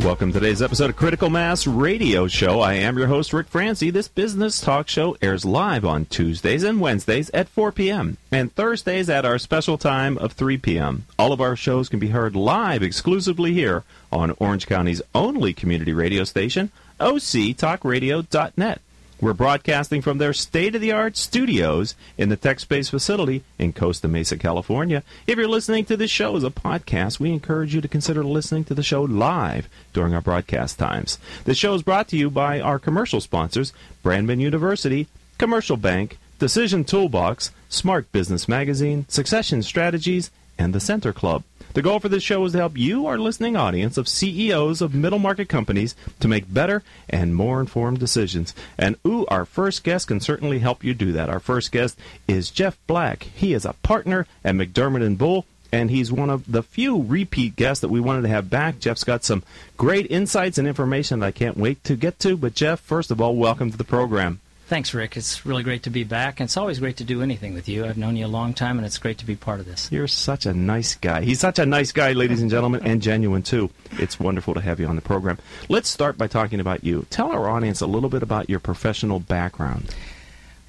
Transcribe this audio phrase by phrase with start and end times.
[0.00, 2.60] Welcome to today's episode of Critical Mass Radio Show.
[2.60, 3.90] I am your host, Rick Franzi.
[3.90, 8.16] This business talk show airs live on Tuesdays and Wednesdays at 4 p.m.
[8.32, 11.04] and Thursdays at our special time of 3 p.m.
[11.18, 15.92] All of our shows can be heard live exclusively here on Orange County's only community
[15.92, 18.80] radio station, octalkradio.net.
[19.20, 24.08] We're broadcasting from their state of the art studios in the TechSpace facility in Costa
[24.08, 25.02] Mesa, California.
[25.26, 28.64] If you're listening to this show as a podcast, we encourage you to consider listening
[28.64, 31.18] to the show live during our broadcast times.
[31.44, 35.06] The show is brought to you by our commercial sponsors Brandman University,
[35.36, 41.44] Commercial Bank, Decision Toolbox, Smart Business Magazine, Succession Strategies, and the Center Club.
[41.72, 44.92] The goal for this show is to help you, our listening audience of CEOs of
[44.92, 48.54] middle market companies, to make better and more informed decisions.
[48.76, 51.28] And ooh, our first guest can certainly help you do that.
[51.28, 53.22] Our first guest is Jeff Black.
[53.22, 55.46] He is a partner at McDermott and Bull.
[55.72, 58.80] And he's one of the few repeat guests that we wanted to have back.
[58.80, 59.44] Jeff's got some
[59.76, 62.36] great insights and information that I can't wait to get to.
[62.36, 64.40] But, Jeff, first of all, welcome to the program.
[64.70, 65.16] Thanks, Rick.
[65.16, 66.38] It's really great to be back.
[66.38, 67.84] And it's always great to do anything with you.
[67.84, 69.90] I've known you a long time, and it's great to be part of this.
[69.90, 71.22] You're such a nice guy.
[71.22, 73.70] He's such a nice guy, ladies and gentlemen, and genuine, too.
[73.98, 75.38] It's wonderful to have you on the program.
[75.68, 77.04] Let's start by talking about you.
[77.10, 79.92] Tell our audience a little bit about your professional background.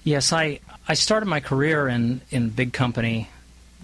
[0.03, 3.29] Yes, I, I started my career in, in big company,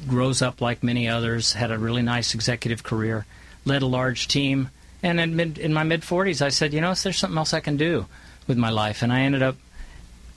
[0.07, 3.27] grows up like many others, had a really nice executive career,
[3.65, 4.71] led a large team.
[5.03, 7.59] And in, mid, in my mid 40s, I said, you know, there's something else I
[7.59, 8.07] can do
[8.47, 9.03] with my life.
[9.03, 9.57] And I ended up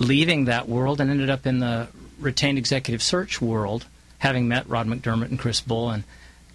[0.01, 1.87] leaving that world and ended up in the
[2.19, 3.87] retained executive search world,
[4.19, 6.03] having met Rod McDermott and Chris Bull and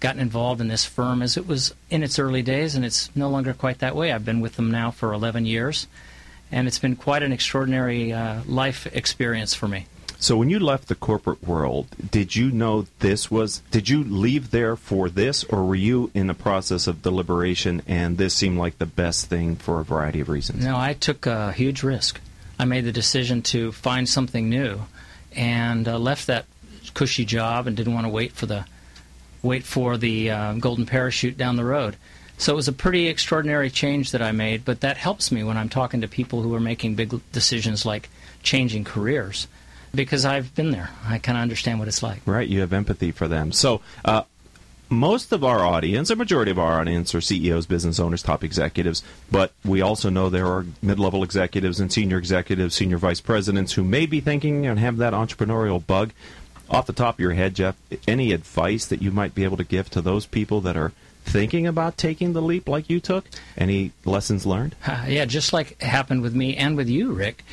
[0.00, 3.30] gotten involved in this firm as it was in its early days, and it's no
[3.30, 4.12] longer quite that way.
[4.12, 5.86] I've been with them now for 11 years,
[6.52, 9.86] and it's been quite an extraordinary uh, life experience for me.
[10.18, 14.50] So when you left the corporate world, did you know this was did you leave
[14.50, 18.78] there for this or were you in the process of deliberation and this seemed like
[18.78, 20.64] the best thing for a variety of reasons?
[20.64, 22.18] No, I took a huge risk.
[22.58, 24.80] I made the decision to find something new,
[25.34, 26.46] and uh, left that
[26.94, 28.64] cushy job and didn't want to wait for the
[29.42, 31.96] wait for the uh, golden parachute down the road.
[32.38, 35.56] So it was a pretty extraordinary change that I made, but that helps me when
[35.56, 38.08] I'm talking to people who are making big decisions like
[38.42, 39.46] changing careers
[39.94, 40.90] because I've been there.
[41.06, 42.20] I kind of understand what it's like.
[42.26, 43.52] Right, you have empathy for them.
[43.52, 44.22] So, uh,
[44.88, 49.02] most of our audience, a majority of our audience, are CEOs, business owners, top executives.
[49.30, 53.84] But we also know there are mid-level executives and senior executives, senior vice presidents who
[53.84, 56.12] may be thinking and have that entrepreneurial bug.
[56.68, 57.76] Off the top of your head, Jeff,
[58.08, 60.92] any advice that you might be able to give to those people that are
[61.24, 63.26] thinking about taking the leap like you took?
[63.56, 64.74] Any lessons learned?
[64.86, 67.44] Uh, yeah, just like happened with me and with you, Rick.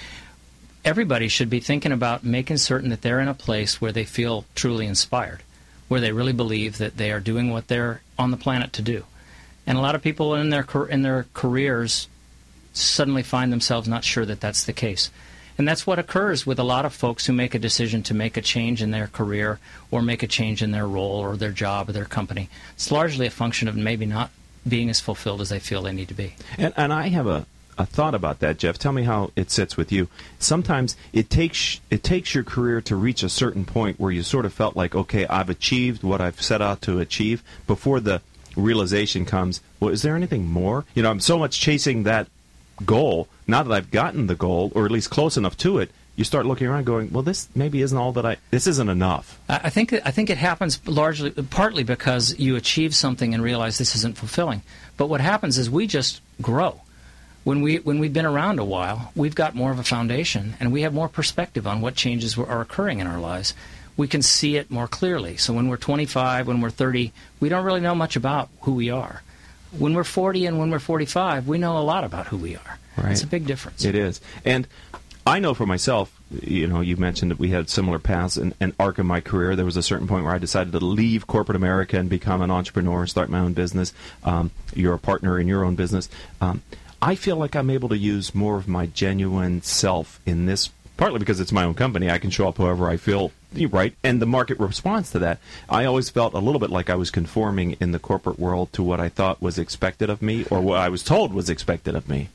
[0.85, 4.45] Everybody should be thinking about making certain that they're in a place where they feel
[4.53, 5.41] truly inspired
[5.93, 9.05] where they really believe that they are doing what they're on the planet to do.
[9.67, 12.07] And a lot of people in their in their careers
[12.73, 15.11] suddenly find themselves not sure that that's the case.
[15.55, 18.37] And that's what occurs with a lot of folks who make a decision to make
[18.37, 19.59] a change in their career
[19.91, 22.49] or make a change in their role or their job or their company.
[22.73, 24.31] It's largely a function of maybe not
[24.67, 26.33] being as fulfilled as they feel they need to be.
[26.57, 27.45] And, and I have a,
[27.77, 28.77] a thought about that, Jeff.
[28.77, 30.07] Tell me how it sits with you.
[30.39, 34.45] Sometimes it takes it takes your career to reach a certain point where you sort
[34.45, 37.43] of felt like, okay, I've achieved what I've set out to achieve.
[37.67, 38.21] Before the
[38.55, 40.85] realization comes, well, is there anything more?
[40.93, 42.27] You know, I'm so much chasing that
[42.85, 43.27] goal.
[43.47, 46.45] Now that I've gotten the goal, or at least close enough to it, you start
[46.45, 48.37] looking around, going, "Well, this maybe isn't all that I.
[48.51, 53.33] This isn't enough." I think I think it happens largely, partly because you achieve something
[53.33, 54.61] and realize this isn't fulfilling.
[54.95, 56.81] But what happens is we just grow
[57.43, 60.71] when we when we've been around a while, we've got more of a foundation and
[60.71, 63.53] we have more perspective on what changes are occurring in our lives.
[63.95, 65.37] We can see it more clearly.
[65.37, 68.89] So when we're 25, when we're 30, we don't really know much about who we
[68.89, 69.21] are.
[69.77, 72.79] When we're 40 and when we're 45, we know a lot about who we are.
[72.97, 73.11] Right.
[73.11, 73.85] It's a big difference.
[73.85, 74.19] It is.
[74.45, 74.67] And
[75.25, 78.73] I know for myself, you know, you mentioned that we had similar paths and, and
[78.79, 79.55] arc in my career.
[79.55, 82.51] There was a certain point where I decided to leave corporate America and become an
[82.51, 83.93] entrepreneur, and start my own business.
[84.23, 86.09] Um, you're a partner in your own business.
[86.41, 86.61] Um,
[87.03, 91.19] I feel like I'm able to use more of my genuine self in this, partly
[91.19, 92.09] because it's my own company.
[92.09, 93.33] I can show up however I feel
[93.69, 95.39] right, and the market responds to that.
[95.67, 98.83] I always felt a little bit like I was conforming in the corporate world to
[98.83, 102.07] what I thought was expected of me, or what I was told was expected of
[102.07, 102.29] me.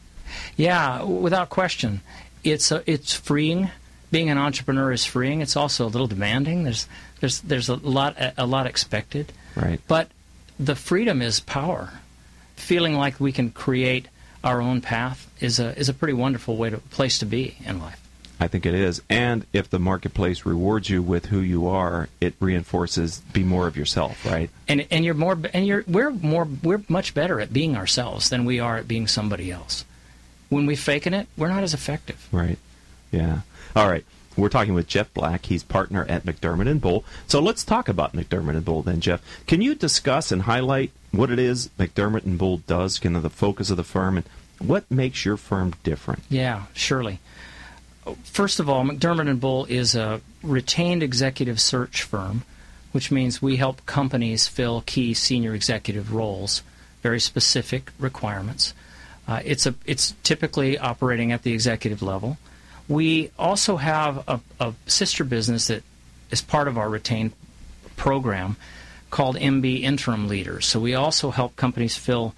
[0.55, 2.03] Yeah, without question,
[2.45, 3.71] it's a, it's freeing.
[4.11, 5.41] Being an entrepreneur is freeing.
[5.41, 6.65] It's also a little demanding.
[6.65, 6.87] There's
[7.21, 9.33] there's there's a lot a lot expected.
[9.57, 9.81] Right.
[9.89, 10.11] But
[10.61, 12.01] the freedom is power
[12.57, 14.09] feeling like we can create
[14.45, 17.81] our own path is a is a pretty wonderful way to place to be in
[17.81, 18.01] life.
[18.41, 19.03] I think it is.
[19.11, 23.77] And if the marketplace rewards you with who you are, it reinforces be more of
[23.77, 24.49] yourself, right?
[24.69, 28.45] And and you're more and you're we're more we're much better at being ourselves than
[28.45, 29.85] we are at being somebody else.
[30.51, 32.29] When we faking it, we're not as effective.
[32.33, 32.59] Right.
[33.11, 33.41] Yeah.
[33.75, 34.05] All right.
[34.39, 35.47] We're talking with Jeff Black.
[35.47, 37.05] He's partner at McDermott and Bull.
[37.27, 39.21] So let's talk about McDermott and Bull then, Jeff.
[39.47, 43.31] Can you discuss and highlight what it is McDermott and Bull does, kind of the
[43.31, 44.27] focus of the firm, and
[44.59, 46.23] what makes your firm different?
[46.31, 47.19] Yeah, surely.
[48.23, 52.45] First of all, McDermott and Bull is a retained executive search firm,
[52.93, 56.63] which means we help companies fill key senior executive roles,
[57.03, 58.73] very specific requirements.
[59.27, 62.39] Uh, it's a it's typically operating at the executive level.
[62.89, 65.83] We also have a, a sister business that
[66.31, 67.33] is part of our retained
[67.97, 68.57] program
[69.11, 70.67] called MB Interim Leaders.
[70.67, 72.35] So we also help companies fill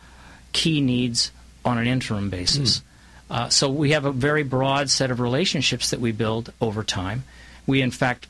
[0.52, 1.30] key needs
[1.64, 2.78] on an interim basis.
[2.78, 2.82] Mm.
[3.30, 7.24] Uh, so we have a very broad set of relationships that we build over time.
[7.66, 8.26] We, in fact,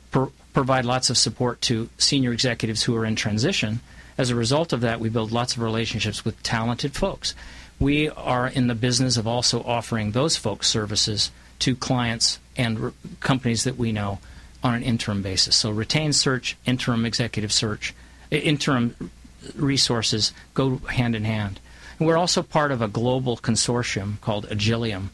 [0.53, 3.79] provide lots of support to senior executives who are in transition.
[4.17, 7.33] As a result of that, we build lots of relationships with talented folks.
[7.79, 12.91] We are in the business of also offering those folks services to clients and re-
[13.19, 14.19] companies that we know
[14.63, 15.55] on an interim basis.
[15.55, 17.93] So retained search, interim executive search,
[18.29, 19.11] interim
[19.55, 21.59] resources go hand in hand.
[21.97, 25.09] And we're also part of a global consortium called Agilium,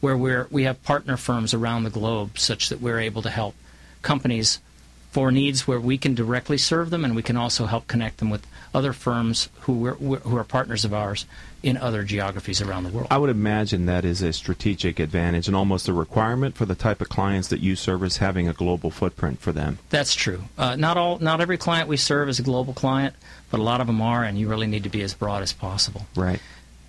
[0.00, 3.54] where we're, we have partner firms around the globe such that we're able to help
[4.02, 4.60] companies
[5.10, 8.28] for needs where we can directly serve them, and we can also help connect them
[8.28, 11.24] with other firms who, who are partners of ours
[11.66, 13.08] in other geographies around the world.
[13.10, 17.00] I would imagine that is a strategic advantage and almost a requirement for the type
[17.00, 19.80] of clients that you service having a global footprint for them.
[19.90, 20.44] That's true.
[20.56, 23.16] Uh, not all, not every client we serve is a global client,
[23.50, 25.52] but a lot of them are, and you really need to be as broad as
[25.52, 26.06] possible.
[26.14, 26.40] Right.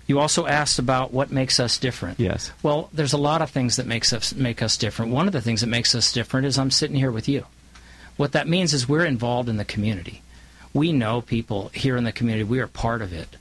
[0.06, 2.20] You also asked about what makes us different.
[2.20, 2.52] Yes.
[2.62, 5.10] Well, there's a lot of things that makes us make us different.
[5.10, 7.46] One of the things that makes us different is I'm sitting here with you.
[8.16, 10.22] What that means is we're involved in the community.
[10.72, 12.44] We know people here in the community.
[12.44, 13.36] We are part of it.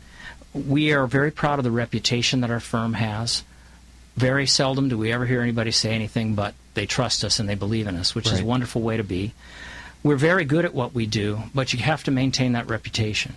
[0.57, 3.43] We are very proud of the reputation that our firm has.
[4.15, 7.55] Very seldom do we ever hear anybody say anything but they trust us and they
[7.55, 8.35] believe in us, which right.
[8.35, 9.33] is a wonderful way to be.
[10.03, 13.35] We're very good at what we do, but you have to maintain that reputation.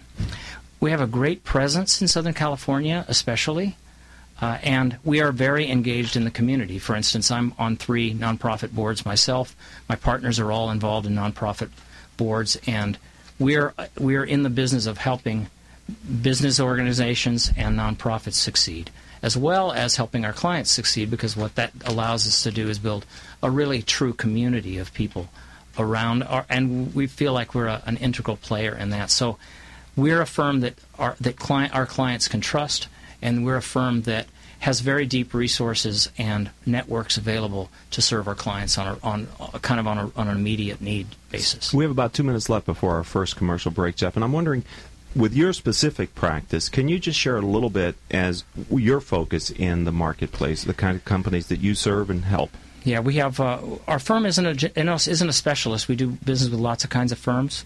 [0.79, 3.77] We have a great presence in Southern California, especially,
[4.41, 6.79] uh, and we are very engaged in the community.
[6.79, 9.55] For instance, I'm on three nonprofit boards myself.
[9.89, 11.71] My partners are all involved in nonprofit
[12.17, 12.97] boards, and
[13.39, 15.49] we're we're in the business of helping
[16.23, 18.91] business organizations and nonprofits succeed,
[19.23, 21.11] as well as helping our clients succeed.
[21.11, 23.07] Because what that allows us to do is build
[23.43, 25.29] a really true community of people
[25.79, 29.11] around, our, and we feel like we're a, an integral player in that.
[29.11, 29.39] So
[29.97, 32.89] we're a firm that our, that client, our clients can trust,
[33.23, 34.27] and we're a firm that
[34.61, 39.59] has very deep resources and networks available to serve our clients on a, on a,
[39.59, 41.73] kind of on, a, on an immediate need basis.
[41.73, 44.65] We have about two minutes left before our first commercial break, Jeff, and I'm wondering,
[45.15, 49.85] with your specific practice, can you just share a little bit as your focus in
[49.85, 52.51] the marketplace, the kind of companies that you serve and help?
[52.85, 55.89] Yeah, we have uh, our firm isn't a isn't a specialist.
[55.89, 57.65] We do business with lots of kinds of firms.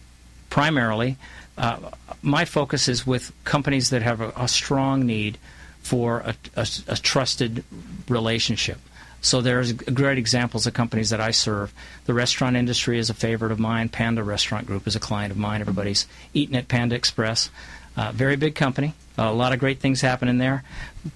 [0.50, 1.16] Primarily,
[1.56, 1.78] uh,
[2.22, 5.38] my focus is with companies that have a, a strong need
[5.82, 7.62] for a, a, a, trusted
[8.08, 8.78] relationship.
[9.24, 11.72] So there's great examples of companies that I serve.
[12.04, 13.88] The restaurant industry is a favorite of mine.
[13.88, 15.62] Panda Restaurant Group is a client of mine.
[15.62, 17.48] Everybody's eating at Panda Express.
[17.96, 18.92] Uh, very big company.
[19.16, 20.62] a lot of great things happening there.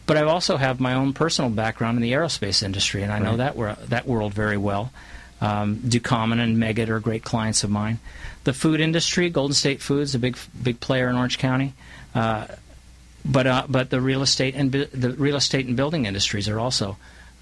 [0.06, 3.36] But I also have my own personal background in the aerospace industry, and I know
[3.36, 4.90] that wor- that world very well.
[5.40, 7.98] Um, Ducommun and Meggitt are great clients of mine.
[8.44, 11.74] The food industry, Golden State Foods, a big big player in Orange County.
[12.14, 12.46] Uh,
[13.24, 16.58] but uh, but the real estate and bu- the real estate and building industries are
[16.58, 16.96] also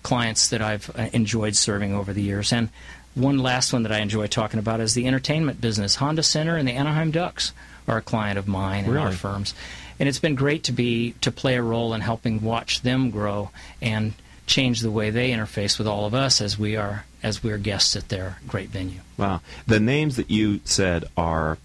[0.06, 2.52] clients that I've uh, enjoyed serving over the years.
[2.52, 2.68] And
[3.16, 5.96] one last one that I enjoy talking about is the entertainment business.
[5.96, 7.52] Honda Center and the Anaheim Ducks
[7.88, 9.06] are a client of mine and really?
[9.06, 9.52] our firms.
[9.98, 13.50] And it's been great to be to play a role in helping watch them grow
[13.82, 14.12] and
[14.46, 17.96] change the way they interface with all of us as we are as we're guests
[17.96, 19.00] at their great venue.
[19.16, 19.40] Wow.
[19.66, 21.58] The names that you said are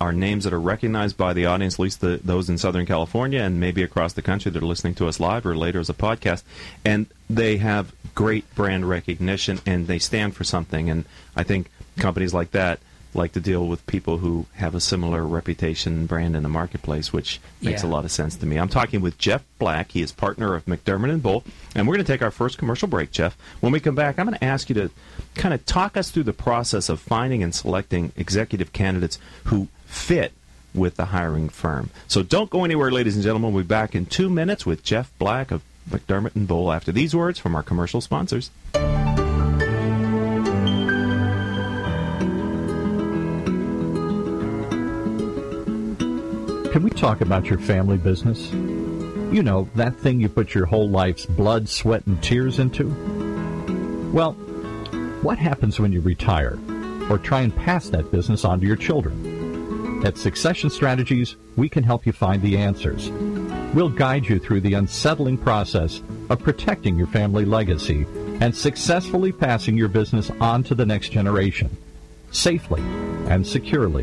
[0.00, 3.40] are names that are recognized by the audience, at least the, those in Southern California
[3.40, 5.94] and maybe across the country that are listening to us live or later as a
[5.94, 6.42] podcast.
[6.84, 10.90] And they have great brand recognition and they stand for something.
[10.90, 11.04] And
[11.36, 12.78] I think companies like that
[13.14, 17.40] like to deal with people who have a similar reputation brand in the marketplace, which
[17.62, 17.88] makes yeah.
[17.88, 18.56] a lot of sense to me.
[18.56, 19.92] I'm talking with Jeff Black.
[19.92, 21.44] He is partner of McDermott and Bull,
[21.74, 23.36] and we're going to take our first commercial break, Jeff.
[23.60, 24.90] When we come back, I'm going to ask you to
[25.34, 30.32] kind of talk us through the process of finding and selecting executive candidates who fit
[30.74, 31.90] with the hiring firm.
[32.08, 33.52] So don't go anywhere, ladies and gentlemen.
[33.52, 37.14] We'll be back in two minutes with Jeff Black of McDermott and Bull after these
[37.14, 38.50] words from our commercial sponsors.
[46.74, 48.50] Can we talk about your family business?
[48.50, 52.88] You know, that thing you put your whole life's blood, sweat, and tears into?
[54.12, 54.32] Well,
[55.22, 56.58] what happens when you retire
[57.08, 60.04] or try and pass that business on to your children?
[60.04, 63.08] At Succession Strategies, we can help you find the answers.
[63.72, 68.04] We'll guide you through the unsettling process of protecting your family legacy
[68.40, 71.76] and successfully passing your business on to the next generation,
[72.32, 72.82] safely
[73.28, 74.02] and securely,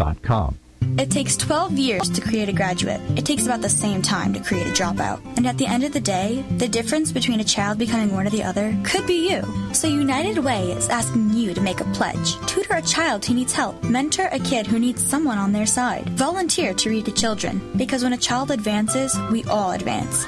[0.00, 0.69] succession-strategies.com.
[0.98, 3.00] It takes 12 years to create a graduate.
[3.16, 5.20] It takes about the same time to create a dropout.
[5.36, 8.30] And at the end of the day, the difference between a child becoming one or
[8.30, 9.42] the other could be you.
[9.72, 12.36] So United Way is asking you to make a pledge.
[12.46, 13.82] Tutor a child who needs help.
[13.84, 16.08] Mentor a kid who needs someone on their side.
[16.10, 17.60] Volunteer to read to children.
[17.76, 20.26] Because when a child advances, we all advance.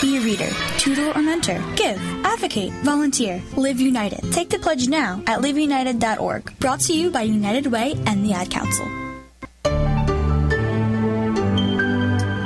[0.00, 1.62] Be a reader, tutor or mentor.
[1.76, 3.42] Give, advocate, volunteer.
[3.56, 4.32] Live United.
[4.32, 6.58] Take the pledge now at liveunited.org.
[6.58, 9.03] Brought to you by United Way and the Ad Council.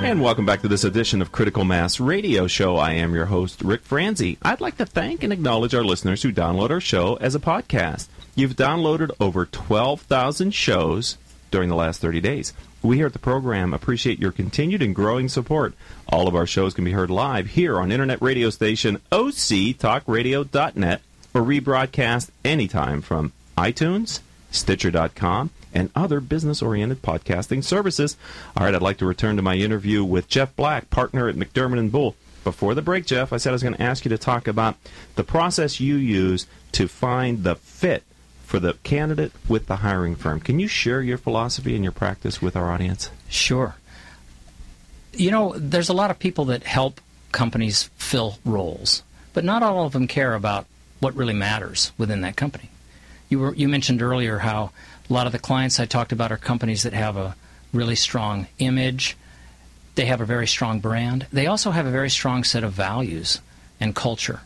[0.09, 2.79] And welcome back to this edition of Critical Mass Radio Show.
[2.79, 4.39] I am your host, Rick Franzi.
[4.41, 8.07] I'd like to thank and acknowledge our listeners who download our show as a podcast.
[8.35, 11.19] You've downloaded over 12,000 shows
[11.51, 12.55] during the last 30 days.
[12.83, 15.75] We here at the program appreciate your continued and growing support.
[16.09, 21.03] All of our shows can be heard live here on internet radio station octalkradio.net
[21.35, 24.21] or rebroadcast anytime from iTunes,
[24.53, 28.17] Stitcher.com, and other business oriented podcasting services.
[28.57, 31.79] All right, I'd like to return to my interview with Jeff Black, partner at McDermott
[31.79, 32.17] and Bull.
[32.45, 34.77] Before the break, Jeff, I said I was going to ask you to talk about
[35.17, 38.05] the process you use to find the fit
[38.45, 40.41] for the candidate with the hiring firm.
[40.41, 43.11] Can you share your philosophy and your practice with our audience?
[43.29, 43.77] Sure.
[45.13, 47.01] You know, there's a lot of people that help
[47.33, 49.03] companies fill roles,
[49.35, 50.67] but not all of them care about
[51.01, 52.71] what really matters within that company.
[53.29, 54.71] You were you mentioned earlier how
[55.09, 57.35] a lot of the clients I talked about are companies that have a
[57.73, 59.17] really strong image.
[59.95, 61.27] They have a very strong brand.
[61.33, 63.41] They also have a very strong set of values
[63.81, 64.41] and culture.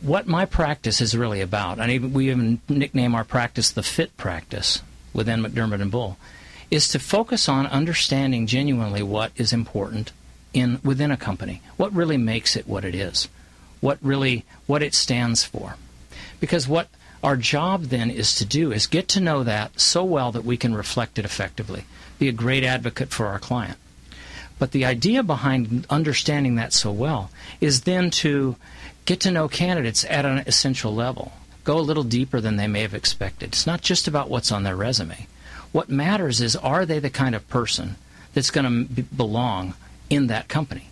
[0.00, 4.82] What my practice is really about, and we even nickname our practice the fit practice
[5.12, 6.18] within McDermott and Bull,
[6.70, 10.12] is to focus on understanding genuinely what is important
[10.52, 11.62] in within a company.
[11.76, 13.28] What really makes it what it is.
[13.80, 15.76] What really what it stands for.
[16.38, 16.88] Because what
[17.22, 20.56] our job then is to do is get to know that so well that we
[20.56, 21.84] can reflect it effectively,
[22.18, 23.78] be a great advocate for our client.
[24.58, 28.56] But the idea behind understanding that so well is then to
[29.04, 31.32] get to know candidates at an essential level,
[31.64, 33.50] go a little deeper than they may have expected.
[33.50, 35.26] It's not just about what's on their resume.
[35.72, 37.96] What matters is are they the kind of person
[38.34, 39.74] that's going to belong
[40.10, 40.88] in that company?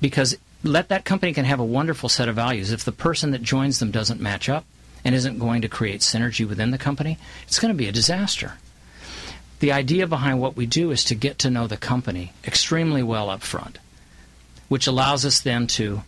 [0.00, 2.72] Because let that company can have a wonderful set of values.
[2.72, 4.64] If the person that joins them doesn't match up,
[5.04, 8.54] and isn't going to create synergy within the company, it's going to be a disaster.
[9.60, 13.30] The idea behind what we do is to get to know the company extremely well
[13.30, 13.78] up front,
[14.68, 16.02] which allows us then to.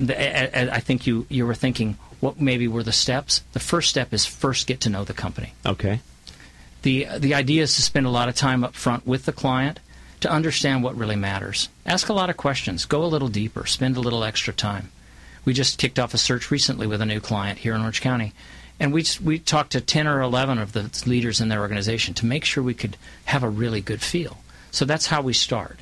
[0.00, 3.42] I think you, you were thinking what maybe were the steps.
[3.52, 5.52] The first step is first get to know the company.
[5.64, 6.00] Okay.
[6.82, 9.78] The, the idea is to spend a lot of time up front with the client
[10.20, 11.68] to understand what really matters.
[11.86, 12.86] Ask a lot of questions.
[12.86, 13.66] Go a little deeper.
[13.66, 14.90] Spend a little extra time.
[15.44, 18.32] We just kicked off a search recently with a new client here in Orange County,
[18.80, 22.26] and we we talked to 10 or 11 of the leaders in their organization to
[22.26, 22.96] make sure we could
[23.26, 24.38] have a really good feel.
[24.70, 25.78] So that's how we start.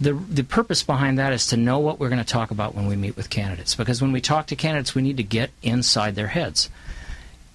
[0.00, 2.86] The, the purpose behind that is to know what we're going to talk about when
[2.86, 3.74] we meet with candidates.
[3.74, 6.70] Because when we talk to candidates, we need to get inside their heads.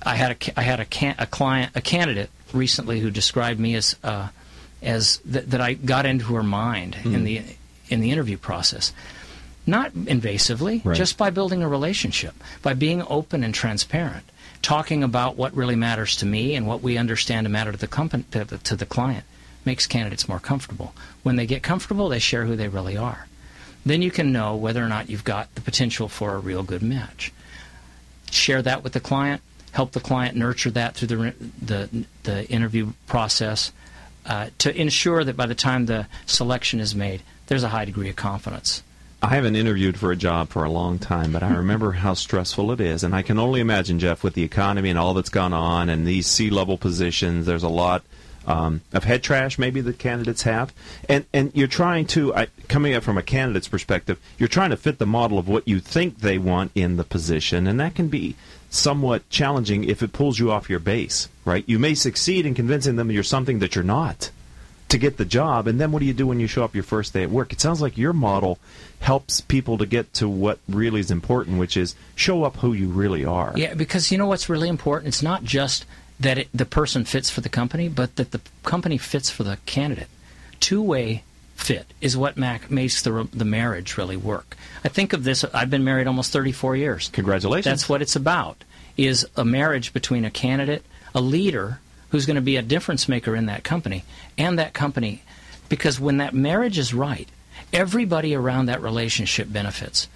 [0.06, 3.76] I had a, I had a, can, a client, a candidate recently who described me
[3.76, 4.28] as, uh,
[4.82, 7.06] as th- that I got into her mind mm.
[7.06, 7.24] in hmm.
[7.24, 7.42] the
[7.90, 8.94] in the interview process
[9.66, 10.96] not invasively, right.
[10.96, 14.26] just by building a relationship, by being open and transparent,
[14.62, 17.88] talking about what really matters to me and what we understand to matter to the
[17.88, 19.26] company, to the, to the client,
[19.66, 20.94] makes candidates more comfortable.
[21.24, 23.28] When they get comfortable, they share who they really are.
[23.86, 26.82] Then you can know whether or not you've got the potential for a real good
[26.82, 27.32] match.
[28.32, 29.42] Share that with the client.
[29.74, 33.72] help the client nurture that through the the, the interview process
[34.26, 38.10] uh, to ensure that by the time the selection is made, there's a high degree
[38.10, 38.82] of confidence.
[39.24, 42.74] I haven't interviewed for a job for a long time, but I remember how stressful
[42.74, 43.06] it is.
[43.06, 46.06] And I can only imagine, Jeff, with the economy and all that's gone on and
[46.06, 48.04] these C-level positions, there's a lot
[48.46, 50.74] um, of head trash maybe that candidates have.
[51.08, 54.78] And, and you're trying to, I, coming up from a candidate's perspective, you're trying to
[54.78, 57.66] fit the model of what you think they want in the position.
[57.66, 58.36] And that can be
[58.70, 61.64] somewhat challenging if it pulls you off your base, right?
[61.66, 64.32] You may succeed in convincing them you're something that you're not
[64.94, 66.84] to get the job, and then what do you do when you show up your
[66.84, 67.52] first day at work?
[67.52, 68.60] It sounds like your model
[69.00, 72.90] helps people to get to what really is important, which is show up who you
[72.90, 73.54] really are.
[73.56, 75.08] Yeah, because you know what's really important?
[75.08, 75.88] It's not just
[76.20, 79.58] that it, the person fits for the company, but that the company fits for the
[79.66, 80.10] candidate.
[80.60, 81.24] Two way
[81.56, 84.56] fit is what Mac makes the, the marriage really work.
[84.84, 87.10] I think of this, I've been married almost 34 years.
[87.10, 87.66] Congratulations.
[87.66, 88.64] That's what it's about,
[88.96, 90.86] is a marriage between a candidate,
[91.16, 91.80] a leader,
[92.14, 94.04] who's going to be a difference maker in that company
[94.38, 95.24] and that company.
[95.68, 97.28] Because when that marriage is right,
[97.74, 100.08] everybody around that relationship benefits.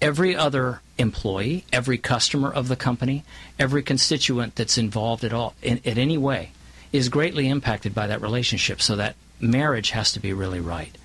[0.00, 3.24] Every other employee, every customer of the company,
[3.58, 6.52] every constituent that's involved at all in, in any way
[6.92, 8.80] is greatly impacted by that relationship.
[8.80, 10.96] So that marriage has to be really right.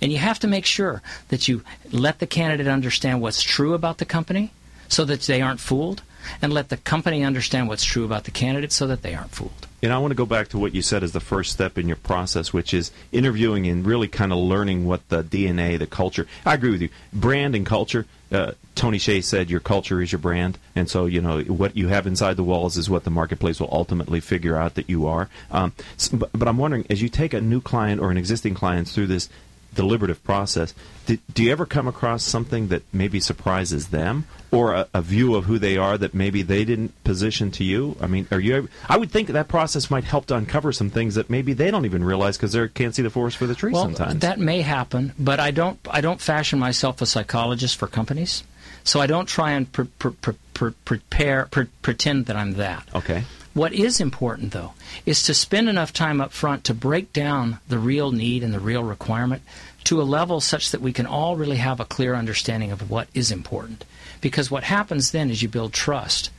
[0.00, 3.98] And you have to make sure that you let the candidate understand what's true about
[3.98, 4.50] the company
[4.88, 6.02] so that they aren't fooled,
[6.42, 9.68] and let the company understand what's true about the candidate so that they aren't fooled.
[9.82, 11.88] And I want to go back to what you said as the first step in
[11.88, 16.28] your process, which is interviewing and really kind of learning what the DNA, the culture.
[16.46, 16.88] I agree with you.
[17.12, 18.06] Brand and culture.
[18.30, 21.88] Uh, Tony Hsieh said your culture is your brand, and so you know what you
[21.88, 25.28] have inside the walls is what the marketplace will ultimately figure out that you are.
[25.50, 25.72] Um,
[26.12, 29.08] but, but I'm wondering, as you take a new client or an existing client through
[29.08, 29.28] this
[29.74, 30.74] deliberative process.
[31.06, 35.34] Do, do, you ever come across something that maybe surprises them, or a, a, view
[35.34, 37.96] of who they are that maybe they didn't position to you?
[38.00, 38.68] I mean, are you?
[38.88, 41.86] I would think that process might help to uncover some things that maybe they don't
[41.86, 43.74] even realize because they can't see the forest for the trees.
[43.74, 45.78] Well, sometimes that may happen, but I don't.
[45.90, 48.44] I don't fashion myself a psychologist for companies,
[48.84, 52.86] so I don't try and pre- pre- pre- prepare pretend that I'm that.
[52.94, 53.24] Okay.
[53.54, 54.72] What is important, though,
[55.04, 58.60] is to spend enough time up front to break down the real need and the
[58.60, 59.42] real requirement
[59.84, 63.08] to a level such that we can all really have a clear understanding of what
[63.12, 63.84] is important.
[64.22, 66.30] Because what happens then is you build trust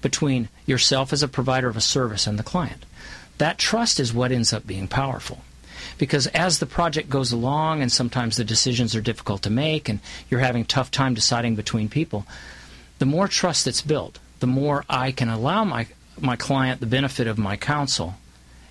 [0.00, 2.86] between yourself as a provider of a service and the client.
[3.36, 5.42] That trust is what ends up being powerful.
[5.98, 10.00] Because as the project goes along and sometimes the decisions are difficult to make and
[10.30, 12.26] you're having tough time deciding between people,
[12.98, 15.86] the more trust that's built, the more I can allow my
[16.20, 18.14] my client the benefit of my counsel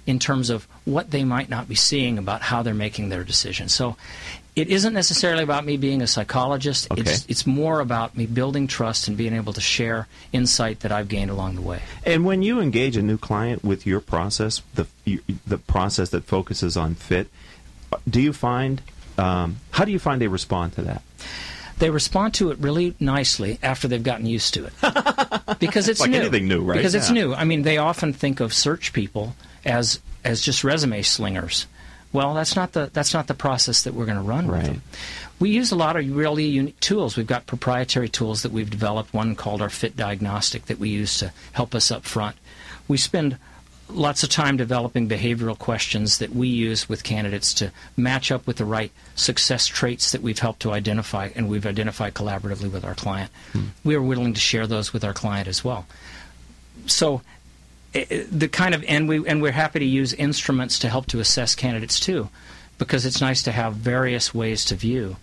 [0.06, 3.74] in terms of what they might not be seeing about how they're making their decisions.
[3.74, 3.98] So
[4.56, 6.92] it isn't necessarily about me being a psychologist.
[6.92, 7.02] Okay.
[7.02, 11.08] It's, it's more about me building trust and being able to share insight that I've
[11.08, 11.82] gained along the way.
[12.06, 14.88] And when you engage a new client with your process, the
[15.48, 17.28] the process that focuses on fit,
[18.10, 18.82] do you find
[19.18, 21.02] um, how do you find they respond to that?
[21.82, 26.12] they respond to it really nicely after they've gotten used to it because it's like
[26.12, 26.20] new.
[26.20, 26.76] anything new, right?
[26.76, 27.00] Because yeah.
[27.00, 27.34] it's new.
[27.34, 29.36] I mean, they often think of search people
[29.66, 31.66] as as just resume slingers.
[32.13, 34.58] Well, that's not the that's not the process that we're going to run right.
[34.58, 34.82] with them.
[35.39, 37.17] We use a lot of really unique tools.
[37.17, 39.13] We've got proprietary tools that we've developed.
[39.13, 42.36] One called our Fit Diagnostic that we use to help us up front.
[42.88, 43.38] We spend
[43.93, 48.58] lots of time developing behavioral questions that we use with candidates to match up with
[48.58, 52.95] the right success traits that we've helped to identify and we've identified collaboratively with our
[52.95, 53.32] client.
[53.54, 53.65] Hmm.
[53.84, 55.86] We are willing to share those with our client as well.
[56.88, 57.21] So
[57.93, 61.56] the kind of and we and we're happy to use instruments to help to assess
[61.56, 62.30] candidates too
[62.77, 65.17] because it's nice to have various ways to view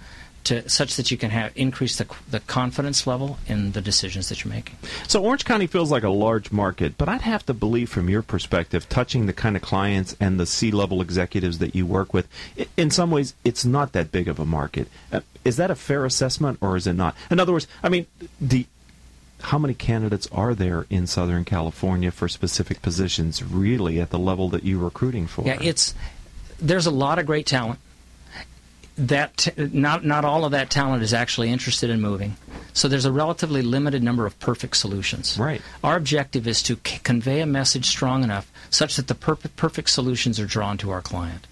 [0.44, 4.44] to such that you can have increase the, the confidence level in the decisions that
[4.44, 4.76] you're making.
[5.06, 8.22] So Orange County feels like a large market, but I'd have to believe from your
[8.22, 12.28] perspective, touching the kind of clients and the C-level executives that you work with,
[12.76, 14.88] in some ways, it's not that big of a market.
[15.12, 17.14] Uh, is that a fair assessment, or is it not?
[17.30, 18.06] In other words, I mean,
[18.40, 18.66] the
[19.40, 24.48] how many candidates are there in Southern California for specific positions, really, at the level
[24.50, 25.44] that you're recruiting for?
[25.44, 25.94] Yeah, it's
[26.58, 27.78] there's a lot of great talent
[28.96, 32.36] that not not all of that talent is actually interested in moving.
[32.72, 35.38] So there's a relatively limited number of perfect solutions.
[35.38, 35.62] Right.
[35.84, 39.90] Our objective is to c- convey a message strong enough such that the perfect perfect
[39.90, 41.46] solutions are drawn to our client.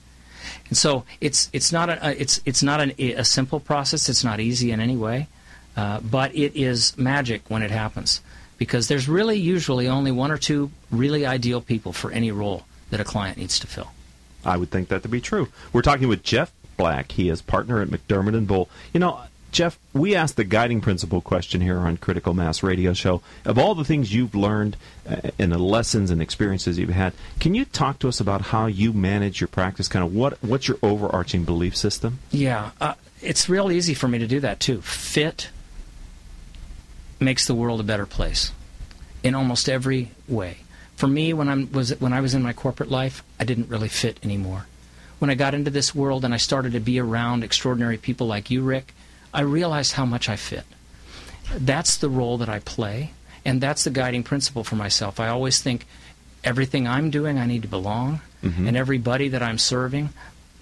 [0.69, 4.09] And so it's it's not a it's it's not an, a simple process.
[4.09, 5.29] It's not easy in any way,
[5.77, 8.21] uh, but it is magic when it happens
[8.59, 13.01] because there's really usually only one or two really ideal people for any role that
[13.01, 13.91] a client needs to fill.
[14.45, 15.49] I would think that to be true.
[15.73, 17.13] We're talking with Jeff Black.
[17.13, 18.69] He is partner at McDermott and Bull.
[18.93, 23.23] You know, Jeff, we asked the guiding principle question here on Critical Mass Radio Show.
[23.45, 24.77] Of all the things you've learned
[25.09, 28.67] uh, and the lessons and experiences you've had, can you talk to us about how
[28.67, 29.89] you manage your practice?
[29.89, 32.19] Kind of what what's your overarching belief system?
[32.31, 34.83] Yeah, uh, it's real easy for me to do that too.
[34.83, 35.49] Fit
[37.21, 38.53] makes the world a better place
[39.23, 40.59] in almost every way.
[40.97, 43.89] For me, when I was when I was in my corporate life, I didn't really
[43.89, 44.67] fit anymore.
[45.19, 48.51] When I got into this world and I started to be around extraordinary people like
[48.51, 48.95] you, Rick,
[49.33, 50.65] I realized how much I fit.
[51.55, 53.13] That's the role that I play,
[53.45, 55.21] and that's the guiding principle for myself.
[55.21, 55.87] I always think
[56.45, 58.67] everything I'm doing, I need to belong, mm-hmm.
[58.67, 60.11] and everybody that I'm serving,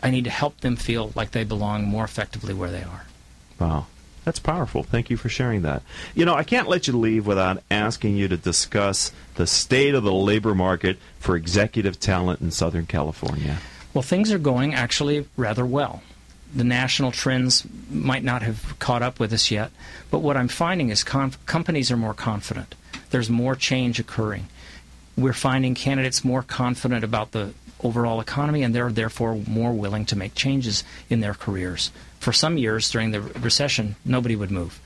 [0.02, 3.04] I need to help them feel like they belong more effectively where they are.
[3.58, 3.86] Wow.
[4.24, 4.82] That's powerful.
[4.82, 5.82] Thank you for sharing that.
[6.14, 10.02] You know, I can't let you leave without asking you to discuss the state of
[10.02, 13.58] the labor market for executive talent in Southern California.
[13.92, 16.02] Well, things are going actually rather well
[16.54, 19.70] the national trends might not have caught up with us yet.
[20.10, 22.74] But what I'm finding is companies are more confident.
[23.10, 24.46] There's more change occurring.
[25.16, 30.16] We're finding candidates more confident about the overall economy, and they're therefore more willing to
[30.16, 31.90] make changes in their careers.
[32.24, 34.80] For some years during the recession, nobody would move.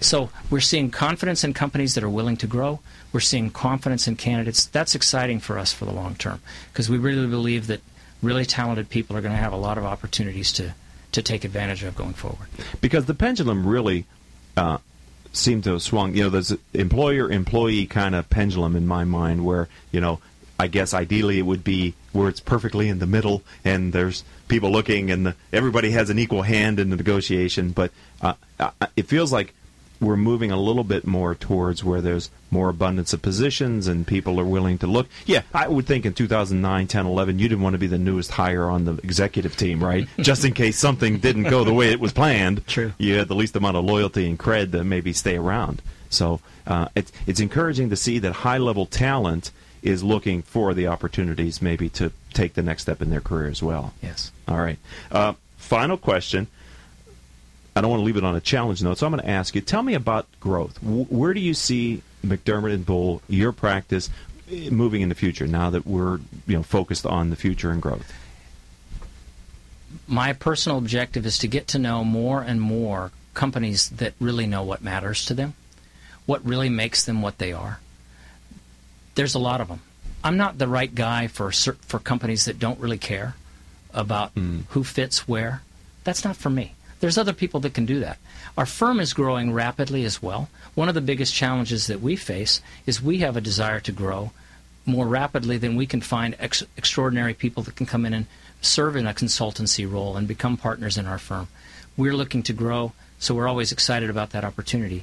[0.00, 2.80] So we're seeing confidence in companies that are willing to grow.
[3.12, 4.64] We're seeing confidence in candidates.
[4.64, 6.40] That's exciting for us for the long term
[6.72, 7.82] because we really believe that
[8.22, 10.72] really talented people are going to have a lot of opportunities to
[11.12, 12.48] to take advantage of going forward.
[12.80, 14.06] Because the pendulum really
[14.56, 14.78] uh,
[15.34, 16.14] seemed to have swung.
[16.14, 20.20] You know, there's an employer-employee kind of pendulum in my mind where, you know,
[20.58, 24.70] I guess ideally it would be where it's perfectly in the middle and there's people
[24.70, 27.70] looking and the, everybody has an equal hand in the negotiation.
[27.70, 27.90] But
[28.22, 28.34] uh,
[28.96, 29.54] it feels like
[30.00, 34.38] we're moving a little bit more towards where there's more abundance of positions and people
[34.40, 35.08] are willing to look.
[35.26, 38.30] Yeah, I would think in 2009, 10, 11, you didn't want to be the newest
[38.30, 40.06] hire on the executive team, right?
[40.18, 42.66] Just in case something didn't go the way it was planned.
[42.66, 42.92] True.
[42.98, 45.82] You had the least amount of loyalty and cred to maybe stay around.
[46.10, 49.50] So uh, it's, it's encouraging to see that high level talent
[49.82, 53.62] is looking for the opportunities maybe to take the next step in their career as
[53.62, 53.94] well.
[54.02, 54.32] Yes.
[54.46, 54.78] All right.
[55.10, 56.48] Uh, final question.
[57.78, 59.54] I don't want to leave it on a challenge note, so I'm going to ask
[59.54, 59.60] you.
[59.60, 60.82] Tell me about growth.
[60.82, 64.10] where do you see McDermott and Bull, your practice,
[64.50, 65.46] eh, moving in the future?
[65.46, 68.12] Now that we're you know focused on the future and growth.
[70.08, 74.64] My personal objective is to get to know more and more companies that really know
[74.64, 75.54] what matters to them,
[76.26, 77.78] what really makes them what they are.
[79.18, 79.80] There's a lot of them.
[80.22, 83.34] I'm not the right guy for for companies that don't really care
[83.92, 84.62] about mm.
[84.68, 85.62] who fits where.
[86.04, 86.74] That's not for me.
[87.00, 88.18] There's other people that can do that.
[88.56, 90.50] Our firm is growing rapidly as well.
[90.76, 94.30] One of the biggest challenges that we face is we have a desire to grow
[94.86, 98.26] more rapidly than we can find ex- extraordinary people that can come in and
[98.60, 101.48] serve in a consultancy role and become partners in our firm.
[101.96, 105.02] We're looking to grow, so we're always excited about that opportunity.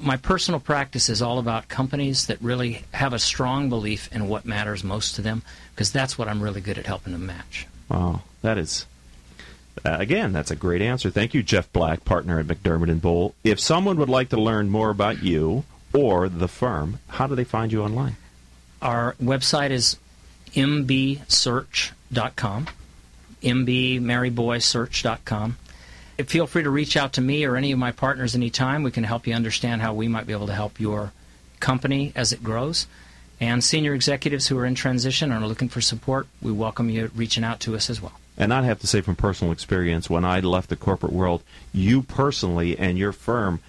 [0.00, 4.44] My personal practice is all about companies that really have a strong belief in what
[4.44, 5.42] matters most to them,
[5.74, 7.66] because that's what I'm really good at helping them match.
[7.88, 8.86] Wow, that is
[9.84, 11.10] uh, again, that's a great answer.
[11.10, 13.34] Thank you, Jeff Black, partner at McDermott and Bull.
[13.42, 17.44] If someone would like to learn more about you or the firm, how do they
[17.44, 18.16] find you online?
[18.80, 19.98] Our website is
[20.54, 22.66] mbsearch.com,
[23.42, 25.56] mbmaryboysearch.com.
[26.18, 28.82] Feel free to reach out to me or any of my partners anytime.
[28.82, 31.12] We can help you understand how we might be able to help your
[31.60, 32.86] company as it grows.
[33.40, 37.10] And senior executives who are in transition and are looking for support, we welcome you
[37.16, 38.12] reaching out to us as well.
[38.36, 42.02] And I'd have to say from personal experience, when I left the corporate world, you
[42.02, 43.60] personally and your firm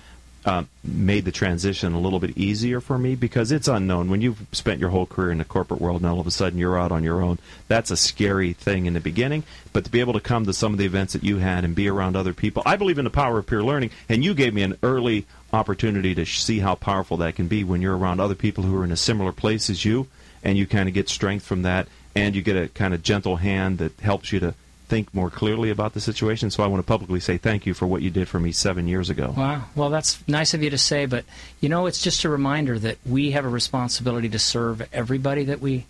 [0.46, 4.10] uh, made the transition a little bit easier for me because it's unknown.
[4.10, 6.60] When you've spent your whole career in the corporate world and all of a sudden
[6.60, 9.44] you're out on your own, that's a scary thing in the beginning.
[9.74, 11.74] But to be able to come to some of the events that you had and
[11.74, 14.54] be around other people, I believe in the power of peer learning, and you gave
[14.54, 18.36] me an early opportunity to see how powerful that can be when you're around other
[18.36, 20.08] people who are in a similar place as you,
[20.44, 23.36] and you kind of get strength from that and you get a kind of gentle
[23.36, 24.54] hand that helps you to
[24.88, 26.50] think more clearly about the situation.
[26.50, 28.88] So I want to publicly say thank you for what you did for me seven
[28.88, 29.34] years ago.
[29.36, 29.66] Wow.
[29.76, 31.26] Well, that's nice of you to say, but
[31.60, 35.60] you know, it's just a reminder that we have a responsibility to serve everybody that
[35.60, 35.86] we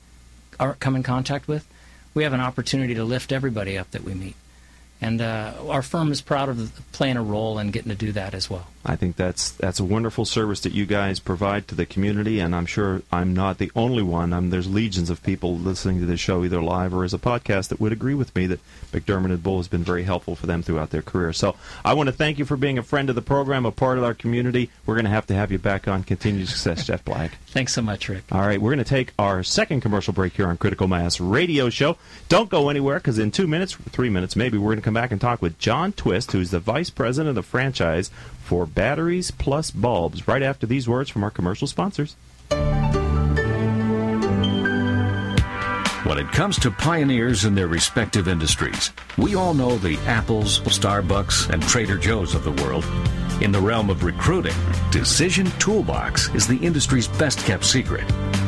[0.59, 1.67] are, come in contact with.
[2.13, 4.35] We have an opportunity to lift everybody up that we meet.
[5.05, 8.33] And uh, our firm is proud of playing a role in getting to do that
[8.33, 8.65] as well.
[8.83, 12.55] I think that's that's a wonderful service that you guys provide to the community, and
[12.55, 14.31] I'm sure I'm not the only one.
[14.31, 17.69] Um, there's legions of people listening to this show, either live or as a podcast,
[17.69, 18.59] that would agree with me that
[18.91, 21.33] McDermott and Bull has been very helpful for them throughout their career.
[21.33, 23.97] So I want to thank you for being a friend of the program, a part
[23.97, 24.69] of our community.
[24.85, 26.03] We're going to have to have you back on.
[26.03, 27.37] Continued success, Jeff Black.
[27.47, 28.25] Thanks so much, Rick.
[28.31, 31.69] All right, we're going to take our second commercial break here on Critical Mass Radio
[31.69, 31.97] Show.
[32.29, 35.11] Don't go anywhere because in two minutes, three minutes, maybe we're going to come back
[35.11, 38.09] and talk with John Twist, who's the Vice President of the Franchise
[38.43, 42.15] for Batteries Plus Bulbs, right after these words from our commercial sponsors.
[46.05, 51.49] When it comes to pioneers in their respective industries, we all know the Apples, Starbucks,
[51.49, 52.85] and Trader Joe's of the world.
[53.41, 54.55] In the realm of recruiting,
[54.91, 58.05] Decision Toolbox is the industry's best kept secret.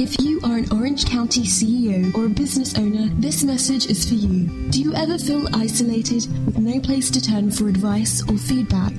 [0.00, 4.14] If you are an Orange County CEO or a business owner, this message is for
[4.14, 4.46] you.
[4.70, 8.92] Do you ever feel isolated with no place to turn for advice or feedback?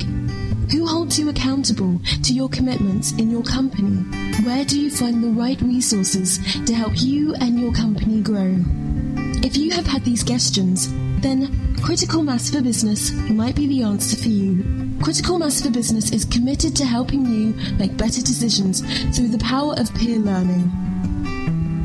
[0.74, 4.04] Who holds you accountable to your commitments in your company?
[4.44, 8.58] Where do you find the right resources to help you and your company grow?
[9.42, 10.90] If you have had these questions,
[11.22, 15.00] then Critical Mass for Business might be the answer for you.
[15.02, 18.82] Critical Mass for Business is committed to helping you make better decisions
[19.16, 20.89] through the power of peer learning.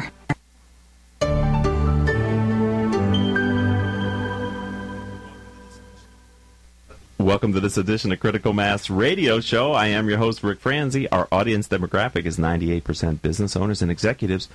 [7.21, 9.73] Welcome to this edition of Critical Mass Radio Show.
[9.73, 11.07] I am your host, Rick Franzi.
[11.09, 14.49] Our audience demographic is 98% business owners and executives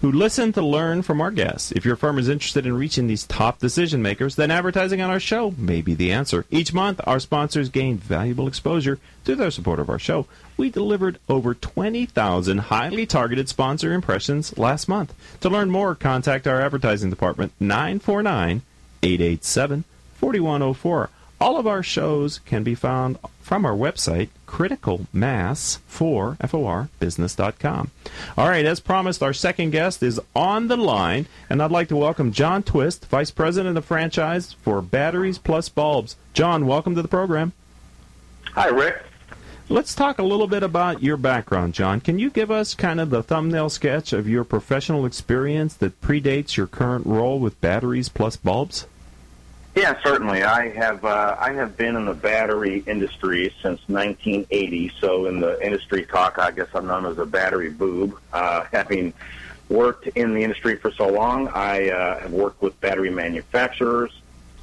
[0.00, 1.72] who listen to learn from our guests.
[1.72, 5.18] If your firm is interested in reaching these top decision makers, then advertising on our
[5.18, 6.46] show may be the answer.
[6.48, 10.28] Each month, our sponsors gain valuable exposure through their support of our show.
[10.56, 15.12] We delivered over 20,000 highly targeted sponsor impressions last month.
[15.40, 18.62] To learn more, contact our advertising department, 949
[19.02, 21.10] 887 4104.
[21.42, 27.90] All of our shows can be found from our website, criticalmass4, F-O-R, business.com.
[28.38, 31.96] All right, as promised, our second guest is on the line, and I'd like to
[31.96, 36.14] welcome John Twist, Vice President of the Franchise for Batteries Plus Bulbs.
[36.32, 37.54] John, welcome to the program.
[38.52, 39.02] Hi, Rick.
[39.68, 42.00] Let's talk a little bit about your background, John.
[42.00, 46.56] Can you give us kind of the thumbnail sketch of your professional experience that predates
[46.56, 48.86] your current role with Batteries Plus Bulbs?
[49.74, 50.42] Yeah, certainly.
[50.42, 54.92] I have uh, I have been in the battery industry since 1980.
[55.00, 58.18] So in the industry talk, I guess I'm known as a battery boob.
[58.32, 59.14] Uh, having
[59.70, 64.12] worked in the industry for so long, I uh, have worked with battery manufacturers.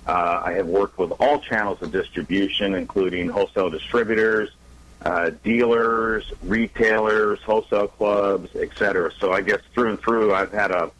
[0.06, 4.52] Uh, I have worked with all channels of distribution, including wholesale distributors,
[5.02, 9.12] uh, dealers, retailers, wholesale clubs, et cetera.
[9.20, 10.92] So I guess through and through, I've had a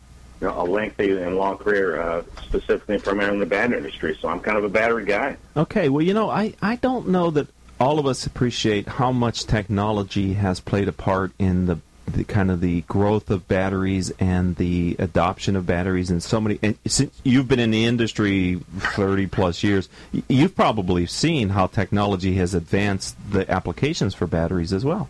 [0.42, 4.18] you know, a lengthy and long career, uh, specifically and primarily in the battery industry.
[4.22, 5.38] So I'm kind of a battery guy.
[5.58, 7.48] Okay, well, you know, I, I don't know that
[7.80, 12.52] all of us appreciate how much technology has played a part in the, the kind
[12.52, 16.60] of the growth of batteries and the adoption of batteries and so many.
[16.62, 19.90] And since you've been in the industry 30 plus years,
[20.28, 25.10] you've probably seen how technology has advanced the applications for batteries as well.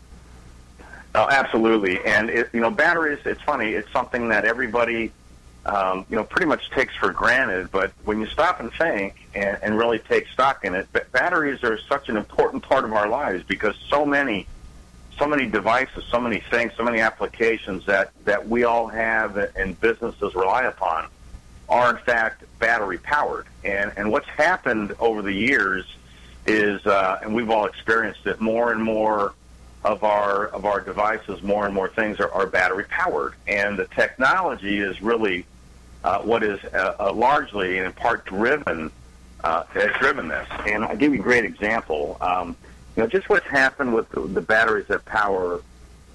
[1.15, 2.03] Oh, absolutely.
[2.05, 3.19] And it, you know, batteries.
[3.25, 3.71] It's funny.
[3.71, 5.11] It's something that everybody
[5.65, 7.71] um, you know, pretty much takes for granted.
[7.71, 11.77] But when you stop and think and, and really take stock in it, batteries are
[11.77, 14.47] such an important part of our lives because so many,
[15.17, 19.79] so many devices, so many things, so many applications that that we all have and
[19.79, 21.07] businesses rely upon
[21.67, 23.45] are in fact battery powered.
[23.63, 25.85] And and what's happened over the years
[26.45, 29.33] is, uh, and we've all experienced it, more and more
[29.83, 33.85] of our of our devices, more and more things are, are battery powered, and the
[33.87, 35.45] technology is really
[36.03, 38.91] uh, what is uh, uh, largely and in part driven
[39.43, 40.47] uh, has driven this.
[40.65, 42.17] And I'll give you a great example.
[42.21, 42.55] Um,
[42.95, 45.61] you know, just what's happened with the, the batteries that power,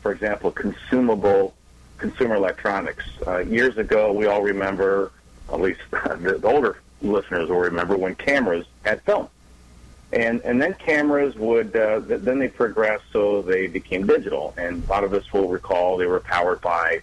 [0.03, 1.55] for example, consumable
[1.96, 3.05] consumer electronics.
[3.27, 5.12] Uh, years ago, we all remember,
[5.50, 9.29] at least the, the older listeners will remember, when cameras had film
[10.14, 14.55] and and then cameras would uh, then they progressed so they became digital.
[14.57, 17.00] And a lot of us will recall they were powered by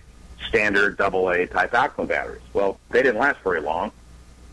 [0.48, 2.42] standard AA type alkaline batteries.
[2.54, 3.92] Well they didn't last very long.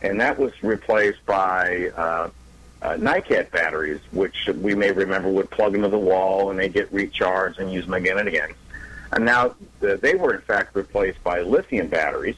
[0.03, 2.31] And that was replaced by uh,
[2.83, 6.93] uh, NiCad batteries which we may remember would plug into the wall and they get
[6.93, 8.51] recharged and use them again and again.
[9.13, 12.37] And now they were in fact replaced by lithium batteries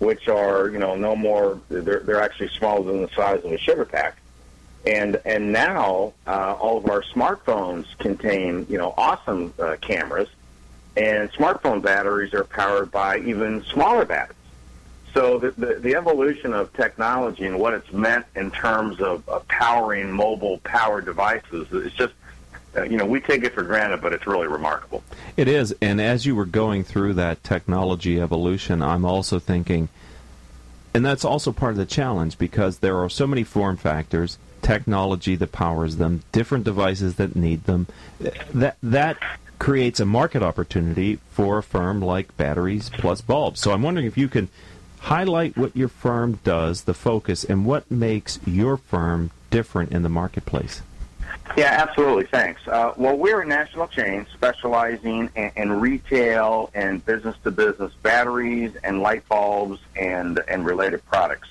[0.00, 3.58] which are you know no more they're, they're actually smaller than the size of a
[3.58, 4.19] sugar pack
[4.86, 10.28] and and now uh, all of our smartphones contain you know awesome uh, cameras,
[10.96, 14.36] and smartphone batteries are powered by even smaller batteries.
[15.12, 19.46] So the, the, the evolution of technology and what it's meant in terms of, of
[19.48, 22.14] powering mobile power devices is just
[22.76, 25.02] uh, you know, we take it for granted, but it's really remarkable.
[25.36, 25.74] It is.
[25.82, 29.88] And as you were going through that technology evolution, I'm also thinking,
[30.94, 35.36] and that's also part of the challenge because there are so many form factors technology
[35.36, 37.86] that powers them, different devices that need them.
[38.52, 39.18] That that
[39.58, 43.60] creates a market opportunity for a firm like Batteries Plus Bulbs.
[43.60, 44.48] So I'm wondering if you can
[45.00, 50.08] highlight what your firm does, the focus, and what makes your firm different in the
[50.08, 50.82] marketplace.
[51.56, 52.26] Yeah, absolutely.
[52.26, 52.66] Thanks.
[52.66, 58.72] Uh, well, we're a national chain specializing in, in retail and business to business batteries
[58.84, 61.48] and light bulbs and, and related products.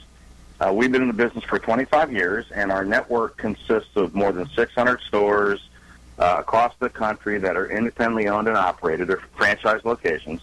[0.59, 4.31] Uh, we've been in the business for 25 years, and our network consists of more
[4.33, 5.69] than 600 stores
[6.17, 10.41] uh, across the country that are independently owned and operated, or franchise locations,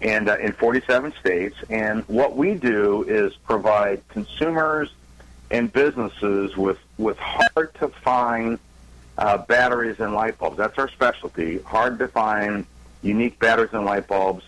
[0.00, 1.56] and uh, in 47 states.
[1.70, 4.90] And what we do is provide consumers
[5.50, 8.58] and businesses with with hard to find
[9.16, 10.56] uh, batteries and light bulbs.
[10.56, 11.60] That's our specialty.
[11.60, 12.66] Hard to find
[13.00, 14.42] unique batteries and light bulbs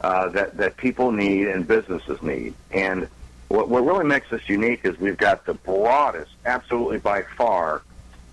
[0.00, 2.54] uh, that that people need and businesses need.
[2.70, 3.08] And
[3.48, 7.82] what, what really makes us unique is we've got the broadest, absolutely by far,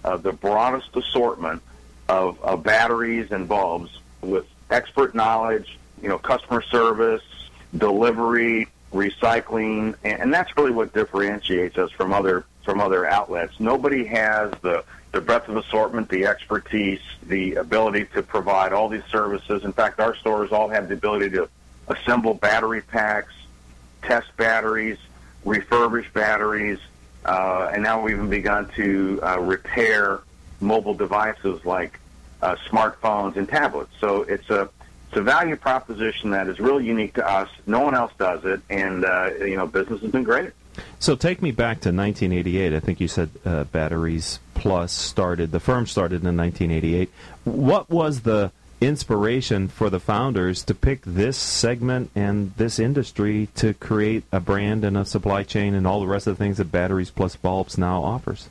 [0.04, 1.62] uh, the broadest assortment
[2.08, 7.24] of, of batteries and bulbs with expert knowledge, you know, customer service,
[7.78, 13.60] delivery, recycling, and, and that's really what differentiates us from other from other outlets.
[13.60, 19.06] Nobody has the the breadth of assortment, the expertise, the ability to provide all these
[19.10, 19.64] services.
[19.64, 21.48] In fact, our stores all have the ability to
[21.88, 23.34] assemble battery packs,
[24.06, 24.98] test batteries,
[25.46, 26.80] refurbish batteries,
[27.26, 30.20] uh, and now we've even begun to uh, repair
[30.62, 32.00] mobile devices like
[32.42, 33.92] uh, smartphones and tablets.
[34.00, 34.70] So it's a
[35.08, 37.50] it's a value proposition that is really unique to us.
[37.66, 40.52] No one else does it, and uh, you know business has been great.
[41.00, 42.74] So take me back to 1988.
[42.74, 45.52] I think you said uh, Batteries Plus started.
[45.52, 47.10] The firm started in 1988.
[47.46, 48.52] What was the
[48.86, 54.86] inspiration for the founders to pick this segment and this industry to create a brand
[54.86, 57.78] and a supply chain and all the rest of the things that Batteries Plus Bulbs
[57.78, 58.50] now offers?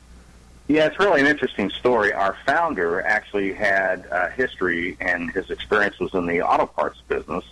[0.67, 2.11] Yeah, it's really an interesting story.
[2.11, 7.45] Our founder actually had a history, and his experience was in the auto parts business.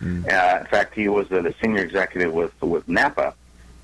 [0.00, 0.24] Mm.
[0.26, 3.34] Uh, in fact, he was a senior executive with with Napa,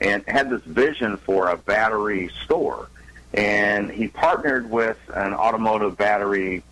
[0.01, 2.89] and had this vision for a battery store.
[3.33, 6.63] And he partnered with an automotive battery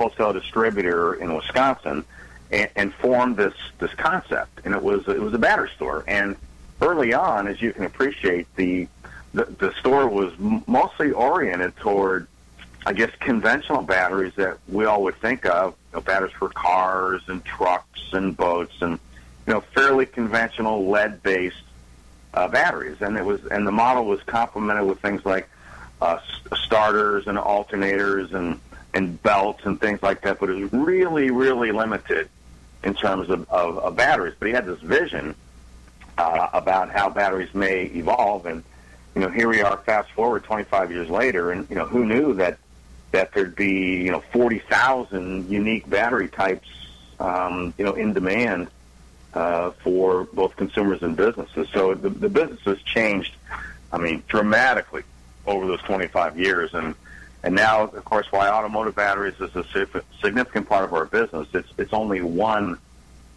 [0.00, 2.04] wholesale distributor in Wisconsin
[2.50, 4.60] and, and formed this this concept.
[4.64, 6.04] And it was it was a battery store.
[6.08, 6.36] And
[6.80, 8.88] early on, as you can appreciate, the
[9.34, 10.32] the, the store was
[10.66, 12.26] mostly oriented toward,
[12.84, 17.22] I guess, conventional batteries that we all would think of, you know, batteries for cars
[17.28, 18.98] and trucks and boats, and
[19.46, 21.56] you know, fairly conventional lead-based
[22.32, 23.02] uh, batteries.
[23.02, 25.48] And it was, and the model was complemented with things like
[26.00, 26.18] uh,
[26.64, 28.58] starters and alternators and
[28.94, 32.28] and belts and things like that, but it was really, really limited
[32.82, 34.34] in terms of, of, of batteries.
[34.38, 35.34] But he had this vision
[36.18, 38.62] uh, about how batteries may evolve, and
[39.14, 42.34] you know, here we are, fast forward 25 years later, and you know, who knew
[42.34, 42.58] that
[43.12, 46.68] that there'd be you know 40,000 unique battery types,
[47.18, 48.68] um, you know, in demand
[49.34, 51.68] uh, for both consumers and businesses.
[51.72, 53.34] So the, the business has changed,
[53.92, 55.02] I mean, dramatically
[55.46, 56.94] over those 25 years, and
[57.42, 59.64] And now, of course, why automotive batteries is a
[60.20, 62.78] significant part of our business, it's, it's only one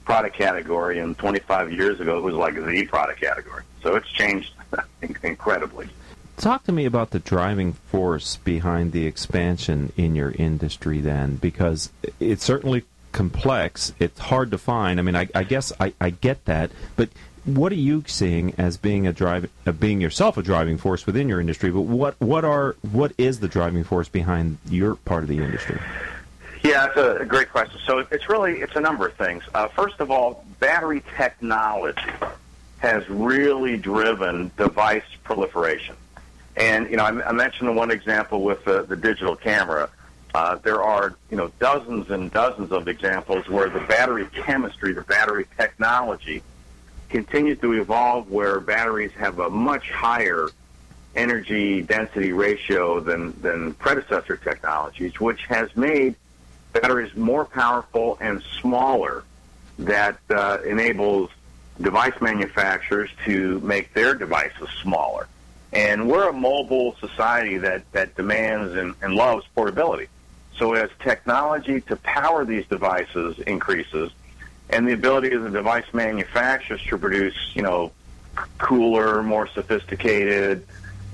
[0.03, 3.63] product category, and 25 years ago it was like the product category.
[3.81, 4.53] So it's changed
[5.23, 5.87] incredibly.
[6.35, 11.91] Talk to me about the driving force behind the expansion in your industry, then, because
[12.19, 13.93] it's certainly complex.
[13.99, 14.99] It's hard to find.
[14.99, 17.09] I mean, I, I guess I, I get that, but
[17.45, 21.27] what are you seeing as being a drive, uh, being yourself a driving force within
[21.27, 21.71] your industry?
[21.71, 25.79] But what what are what is the driving force behind your part of the industry?
[26.63, 27.79] Yeah, it's a great question.
[27.85, 29.43] So it's really it's a number of things.
[29.53, 32.01] Uh, first of all, battery technology
[32.79, 35.95] has really driven device proliferation.
[36.55, 39.89] And you know, I, I mentioned one example with the, the digital camera.
[40.33, 45.01] Uh, there are you know dozens and dozens of examples where the battery chemistry, the
[45.01, 46.41] battery technology,
[47.13, 50.49] continues to evolve, where batteries have a much higher
[51.15, 56.15] energy density ratio than than predecessor technologies, which has made
[56.73, 59.23] batteries more powerful and smaller.
[59.79, 61.29] That uh, enables
[61.81, 65.27] device manufacturers to make their devices smaller.
[65.71, 70.07] And we're a mobile society that, that demands and, and loves portability.
[70.57, 74.11] So as technology to power these devices increases,
[74.69, 77.91] and the ability of the device manufacturers to produce, you know,
[78.57, 80.65] cooler, more sophisticated,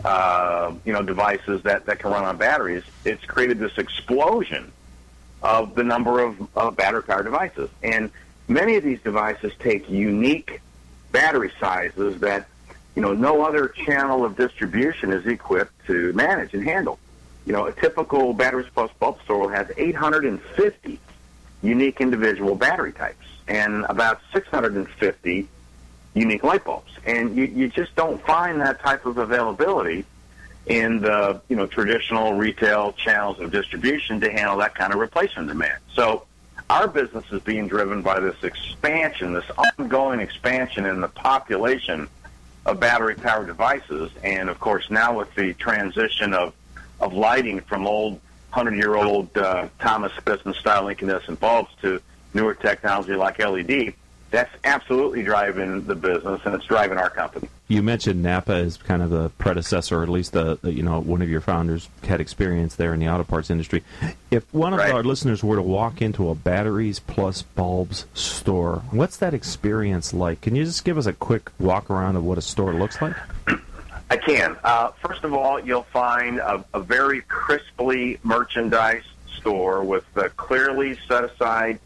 [0.05, 4.71] uh, you know, devices that, that can run on batteries, it's created this explosion
[5.41, 7.69] of the number of, of battery powered devices.
[7.83, 8.11] And
[8.47, 10.61] many of these devices take unique
[11.11, 12.47] battery sizes that
[12.95, 16.99] you know, no other channel of distribution is equipped to manage and handle.
[17.45, 20.99] You know, a typical batteries plus bulb store has 850
[21.61, 25.47] unique individual battery types and about 650
[26.13, 26.91] unique light bulbs.
[27.05, 30.05] And you, you just don't find that type of availability
[30.67, 35.47] in the, you know, traditional retail channels of distribution to handle that kind of replacement
[35.47, 35.79] demand.
[35.95, 36.25] So
[36.69, 42.07] our business is being driven by this expansion, this ongoing expansion in the population
[42.67, 44.11] of battery powered devices.
[44.23, 46.53] And of course, now with the transition of,
[46.99, 48.13] of lighting from old
[48.53, 52.01] 100 year old uh, Thomas Edison style incandescent bulbs to
[52.33, 53.93] newer technology like LED,
[54.31, 57.49] that's absolutely driving the business and it's driving our company.
[57.67, 61.21] You mentioned Napa as kind of the predecessor, or at least the, you know one
[61.21, 63.83] of your founders had experience there in the auto parts industry.
[64.31, 64.91] If one of right.
[64.91, 70.41] our listeners were to walk into a batteries plus bulbs store, what's that experience like?
[70.41, 73.15] Can you just give us a quick walk around of what a store looks like?
[74.11, 74.57] I can.
[74.63, 79.05] Uh, first of all, you'll find a, a very crisply merchandised
[79.37, 81.79] store with a clearly set aside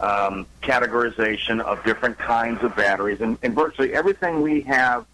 [0.00, 5.06] um, categorization of different kinds of batteries, and, and virtually everything we have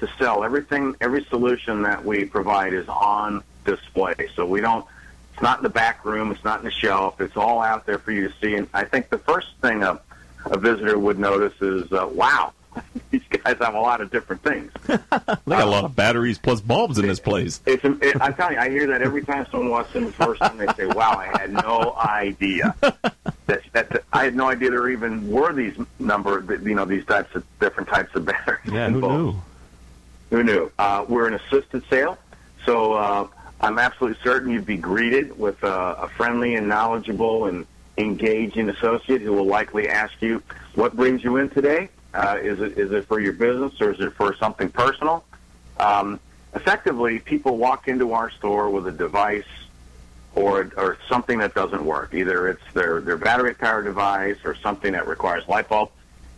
[0.00, 0.42] to sell.
[0.44, 4.28] Everything, every solution that we provide is on display.
[4.34, 4.84] So we don't.
[5.32, 6.30] It's not in the back room.
[6.30, 7.20] It's not in the shelf.
[7.20, 8.54] It's all out there for you to see.
[8.56, 10.00] And I think the first thing a,
[10.46, 12.52] a visitor would notice is, uh, wow,
[13.10, 14.72] these guys have a lot of different things.
[14.86, 17.60] they got a lot of batteries plus bulbs in this place.
[17.66, 20.40] It's, it, I'm telling you, I hear that every time someone walks in the first
[20.40, 24.88] time they say, "Wow, I had no idea that, that I had no idea there
[24.88, 29.00] even were these number, you know, these types of different types of batteries." Yeah, who
[29.00, 29.34] knew?
[30.30, 30.72] Who knew?
[30.78, 32.18] Uh, we're an assisted sale,
[32.64, 33.28] so uh,
[33.60, 37.66] I'm absolutely certain you'd be greeted with a, a friendly and knowledgeable and
[37.98, 40.42] engaging associate who will likely ask you,
[40.74, 41.90] "What brings you in today?
[42.14, 45.24] Uh, is it is it for your business or is it for something personal?"
[45.78, 46.20] Um,
[46.54, 49.44] effectively, people walk into our store with a device
[50.34, 52.14] or or something that doesn't work.
[52.14, 55.90] Either it's their their battery powered device or something that requires light bulb,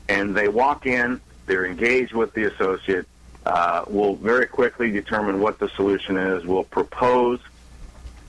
[0.09, 1.21] and they walk in.
[1.47, 3.07] They're engaged with the associate
[3.47, 6.45] uh, we'll very quickly determine what the solution is.
[6.45, 7.41] We'll propose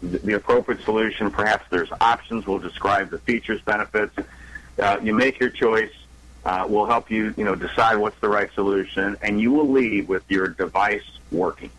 [0.01, 1.31] the appropriate solution.
[1.31, 2.45] Perhaps there's options.
[2.45, 4.15] We'll describe the features, benefits.
[4.77, 5.91] Uh, you make your choice.
[6.45, 10.07] Uh, we'll help you, you know, decide what's the right solution, and you will leave
[10.07, 11.71] with your device working.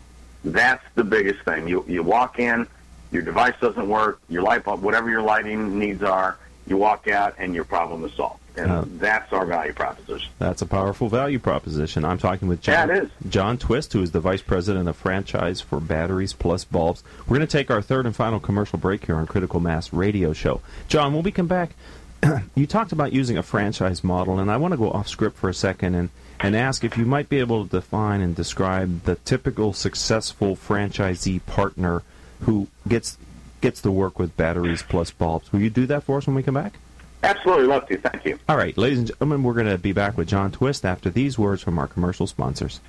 [0.43, 1.67] That's the biggest thing.
[1.67, 2.67] You you walk in,
[3.11, 6.37] your device doesn't work, your light bulb, whatever your lighting needs are,
[6.67, 8.41] you walk out, and your problem is solved.
[8.57, 10.31] And uh, that's our value proposition.
[10.39, 12.03] That's a powerful value proposition.
[12.03, 15.79] I'm talking with John, yeah, John Twist, who is the Vice President of Franchise for
[15.79, 17.03] Batteries Plus Bulbs.
[17.27, 20.33] We're going to take our third and final commercial break here on Critical Mass Radio
[20.33, 20.61] Show.
[20.87, 21.75] John, when we come back,
[22.55, 25.49] you talked about using a franchise model, and I want to go off script for
[25.49, 26.09] a second and,
[26.39, 31.45] and ask if you might be able to define and describe the typical successful franchisee
[31.45, 32.03] partner
[32.41, 33.17] who gets
[33.59, 35.51] gets to work with batteries plus bulbs.
[35.51, 36.73] Will you do that for us when we come back?
[37.23, 37.97] Absolutely, love to.
[37.97, 38.37] Thank you.
[38.47, 41.39] All right, ladies and gentlemen, we're going to be back with John Twist after these
[41.39, 42.79] words from our commercial sponsors.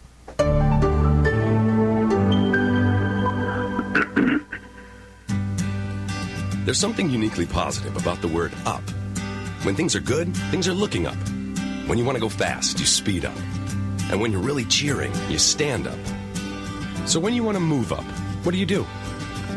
[6.67, 8.83] There's something uniquely positive about the word up.
[9.63, 11.17] When things are good, things are looking up.
[11.89, 13.37] When you want to go fast, you speed up.
[14.11, 15.99] And when you're really cheering, you stand up.
[17.07, 18.05] So when you want to move up,
[18.45, 18.87] what do you do?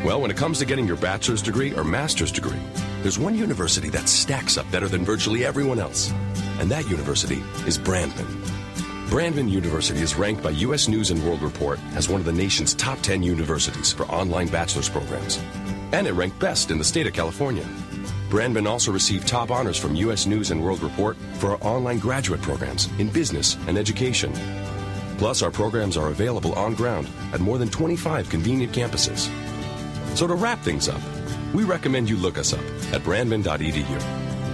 [0.03, 2.59] Well, when it comes to getting your bachelor's degree or master's degree,
[3.03, 6.11] there's one university that stacks up better than virtually everyone else.
[6.59, 8.25] And that university is Brandman.
[9.07, 10.87] Brandman University is ranked by U.S.
[10.87, 14.89] News and World Report as one of the nation's top 10 universities for online bachelor's
[14.89, 15.37] programs.
[15.91, 17.67] And it ranked best in the state of California.
[18.31, 20.25] Brandman also received top honors from U.S.
[20.25, 24.31] News and World Report for our online graduate programs in business and education.
[25.17, 29.29] Plus, our programs are available on ground at more than 25 convenient campuses.
[30.15, 31.01] So to wrap things up,
[31.53, 32.63] we recommend you look us up
[32.93, 33.99] at brandman.edu.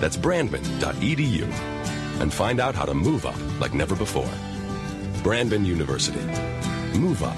[0.02, 1.44] That's brandman.edu.
[2.20, 4.34] And find out how to move up like never before.
[5.22, 6.26] Brandman University.
[6.98, 7.38] Move up.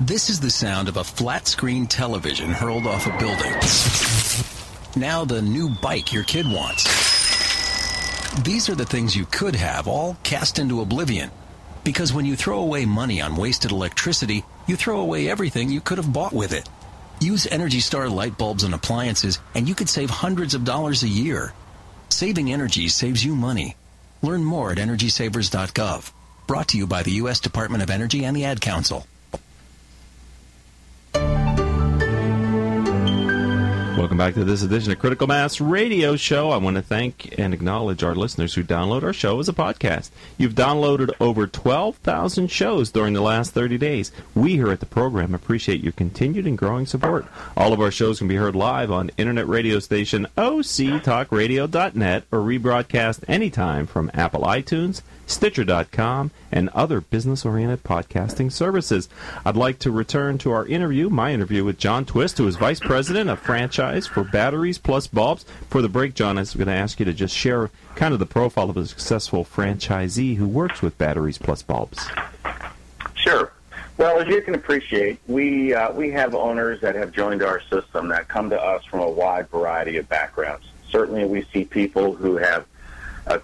[0.00, 3.52] This is the sound of a flat screen television hurled off a building.
[4.96, 6.84] Now the new bike your kid wants.
[8.42, 11.30] These are the things you could have all cast into oblivion.
[11.84, 15.98] Because when you throw away money on wasted electricity, you throw away everything you could
[15.98, 16.66] have bought with it.
[17.20, 21.08] Use Energy Star light bulbs and appliances, and you could save hundreds of dollars a
[21.08, 21.52] year.
[22.08, 23.76] Saving energy saves you money.
[24.22, 26.10] Learn more at EnergySavers.gov.
[26.46, 27.38] Brought to you by the U.S.
[27.38, 29.06] Department of Energy and the Ad Council.
[34.00, 36.48] Welcome back to this edition of Critical Mass Radio Show.
[36.48, 40.08] I want to thank and acknowledge our listeners who download our show as a podcast.
[40.38, 44.10] You've downloaded over 12,000 shows during the last 30 days.
[44.34, 47.26] We here at the program appreciate your continued and growing support.
[47.58, 53.24] All of our shows can be heard live on internet radio station octalkradio.net or rebroadcast
[53.28, 59.08] anytime from Apple iTunes, Stitcher.com, and other business oriented podcasting services.
[59.44, 62.80] I'd like to return to our interview, my interview with John Twist, who is Vice
[62.80, 65.44] President of Franchise for Batteries Plus Bulbs.
[65.68, 68.20] For the break, John, I was going to ask you to just share kind of
[68.20, 72.06] the profile of a successful franchisee who works with Batteries Plus Bulbs.
[73.14, 73.52] Sure.
[74.00, 78.08] Well, as you can appreciate, we uh, we have owners that have joined our system
[78.08, 80.66] that come to us from a wide variety of backgrounds.
[80.90, 82.64] Certainly, we see people who have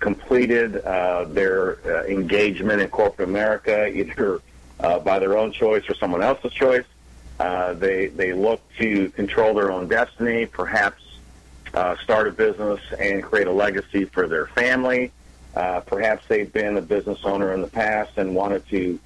[0.00, 4.40] completed uh, their uh, engagement in corporate America, either
[4.80, 6.84] uh, by their own choice or someone else's choice.
[7.38, 11.02] Uh, they they look to control their own destiny, perhaps
[11.74, 15.12] uh, start a business and create a legacy for their family.
[15.54, 18.98] Uh, perhaps they've been a business owner in the past and wanted to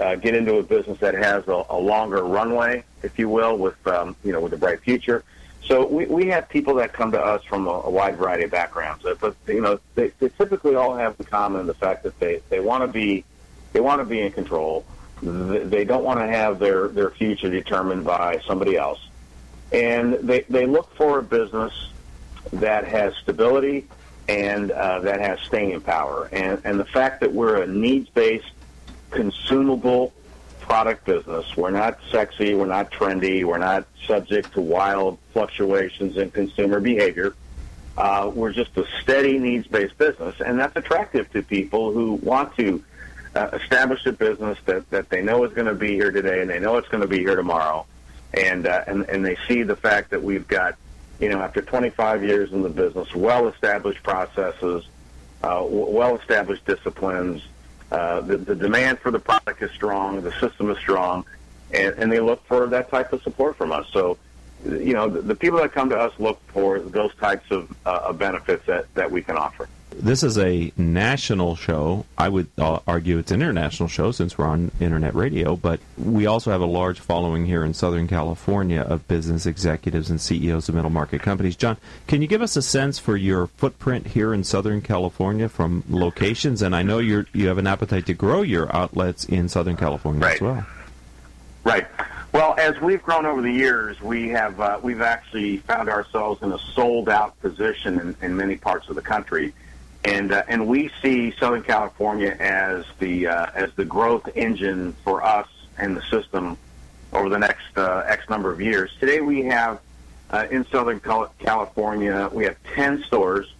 [0.00, 3.86] uh, get into a business that has a, a longer runway, if you will, with
[3.86, 5.24] um, you know with a bright future.
[5.66, 8.50] So we, we have people that come to us from a, a wide variety of
[8.52, 12.18] backgrounds, uh, but you know they, they typically all have in common the fact that
[12.20, 13.24] they, they want to be
[13.72, 14.84] they want to be in control.
[15.22, 19.00] They don't want to have their, their future determined by somebody else,
[19.72, 21.90] and they they look for a business
[22.52, 23.88] that has stability
[24.28, 26.28] and uh, that has staying power.
[26.32, 28.52] And and the fact that we're a needs based
[29.10, 30.12] consumable
[30.66, 31.56] product business.
[31.56, 32.54] We're not sexy.
[32.54, 33.44] We're not trendy.
[33.44, 37.34] We're not subject to wild fluctuations in consumer behavior.
[37.96, 42.84] Uh, we're just a steady needs-based business, and that's attractive to people who want to
[43.34, 46.50] uh, establish a business that, that they know is going to be here today and
[46.50, 47.86] they know it's going to be here tomorrow,
[48.34, 50.74] and uh, and and they see the fact that we've got,
[51.20, 54.84] you know, after 25 years in the business, well-established processes,
[55.42, 57.42] uh, well-established disciplines,
[57.90, 61.24] uh, the, the demand for the product is strong, the system is strong,
[61.72, 63.86] and, and they look for that type of support from us.
[63.92, 64.18] So,
[64.64, 68.00] you know, the, the people that come to us look for those types of, uh,
[68.04, 69.68] of benefits that, that we can offer
[69.98, 72.04] this is a national show.
[72.18, 76.26] I would uh, argue it's an international show since we're on internet radio, but we
[76.26, 80.74] also have a large following here in Southern California of business executives and CEOs of
[80.74, 81.56] middle market companies.
[81.56, 81.76] John,
[82.06, 86.62] can you give us a sense for your footprint here in Southern California from locations?
[86.62, 90.20] And I know you you have an appetite to grow your outlets in Southern California
[90.20, 90.34] right.
[90.34, 90.66] as well.
[91.64, 91.86] Right.
[92.32, 96.52] Well, as we've grown over the years, we have uh, we've actually found ourselves in
[96.52, 99.54] a sold out position in, in many parts of the country
[100.04, 105.22] and uh, and we see Southern California as the uh, as the growth engine for
[105.22, 106.56] us and the system
[107.12, 108.92] over the next uh, X number of years.
[109.00, 109.80] Today we have
[110.30, 113.52] uh, in Southern California we have 10 stores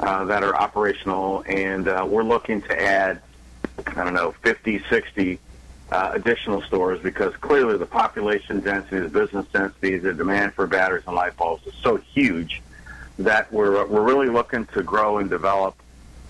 [0.00, 3.20] uh, that are operational, and uh, we're looking to add
[3.86, 5.38] I don't know 50, 60
[5.90, 11.04] uh, additional stores because clearly the population density, the business density, the demand for batteries
[11.06, 12.62] and light bulbs is so huge
[13.24, 15.74] that we're we're really looking to grow and develop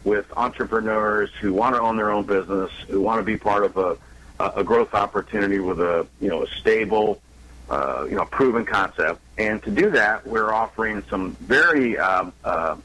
[0.05, 3.77] with entrepreneurs who want to own their own business, who want to be part of
[3.77, 3.97] a
[4.41, 7.21] a growth opportunity with a you know a stable,
[7.69, 9.21] uh, you know proven concept.
[9.39, 12.77] And to do that, we're offering some very, um, uh,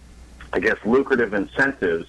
[0.53, 2.07] I guess, lucrative incentives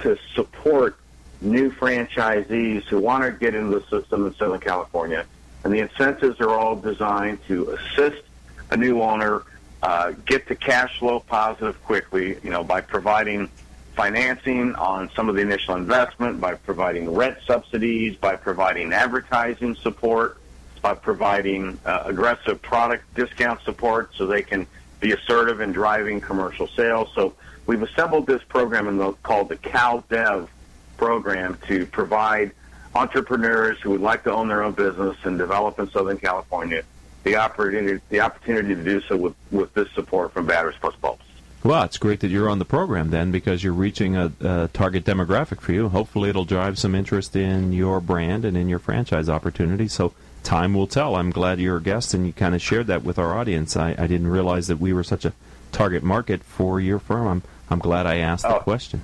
[0.00, 0.96] to support
[1.40, 5.24] new franchisees who want to get into the system in Southern California.
[5.64, 8.22] And the incentives are all designed to assist
[8.70, 9.42] a new owner
[9.82, 13.48] uh, get to cash flow positive quickly, you know, by providing
[13.94, 20.40] financing on some of the initial investment, by providing rent subsidies, by providing advertising support,
[20.80, 24.66] by providing uh, aggressive product discount support so they can
[25.00, 27.10] be assertive in driving commercial sales.
[27.14, 27.34] So
[27.66, 30.48] we've assembled this program in the, called the Cal Dev
[30.96, 32.52] program to provide
[32.94, 36.82] entrepreneurs who would like to own their own business and develop in Southern California
[37.24, 41.22] the opportunity the opportunity to do so with, with this support from Batteries Plus Bulbs.
[41.62, 45.04] Well, it's great that you're on the program then because you're reaching a, a, target
[45.04, 45.90] demographic for you.
[45.90, 49.86] Hopefully, it'll drive some interest in your brand and in your franchise opportunity.
[49.86, 51.16] So, time will tell.
[51.16, 53.76] I'm glad you're a guest and you kind of shared that with our audience.
[53.76, 55.34] I, I didn't realize that we were such a
[55.70, 57.26] target market for your firm.
[57.26, 58.54] I'm, I'm glad I asked oh.
[58.54, 59.02] the question.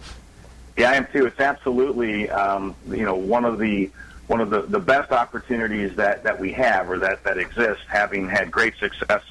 [0.79, 1.27] Yeah, I am too.
[1.27, 3.91] It's absolutely um, you know one of the
[4.27, 8.29] one of the, the best opportunities that, that we have or that, that exists, having
[8.29, 9.23] had great success,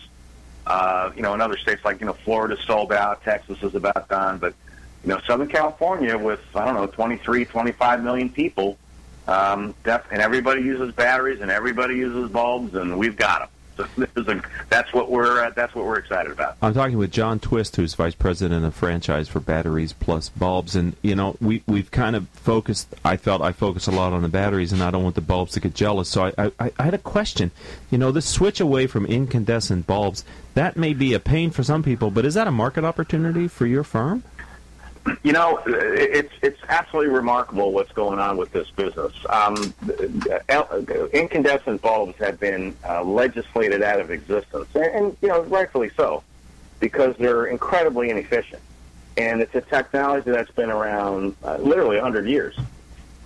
[0.65, 4.07] uh, you know, in other states like, you know, Florida sold out, Texas is about
[4.07, 4.53] done, but,
[5.03, 8.77] you know, Southern California with, I don't know, 23, 25 million people,
[9.27, 13.49] um, def- and everybody uses batteries and everybody uses bulbs, and we've got them.
[13.79, 16.57] A, that's what we're uh, that's what we're excited about.
[16.61, 20.95] I'm talking with John Twist, who's vice president of franchise for batteries plus bulbs, and
[21.01, 22.93] you know we we've kind of focused.
[23.03, 25.53] I felt I focused a lot on the batteries, and I don't want the bulbs
[25.53, 26.09] to get jealous.
[26.09, 27.51] So I I, I had a question.
[27.91, 30.23] You know, this switch away from incandescent bulbs
[30.55, 33.65] that may be a pain for some people, but is that a market opportunity for
[33.65, 34.23] your firm?
[35.23, 39.13] You know, it's it's absolutely remarkable what's going on with this business.
[39.29, 39.73] Um,
[41.13, 46.23] incandescent bulbs have been uh, legislated out of existence, and, and you know, rightfully so,
[46.79, 48.61] because they're incredibly inefficient,
[49.15, 52.57] and it's a technology that's been around uh, literally 100 years.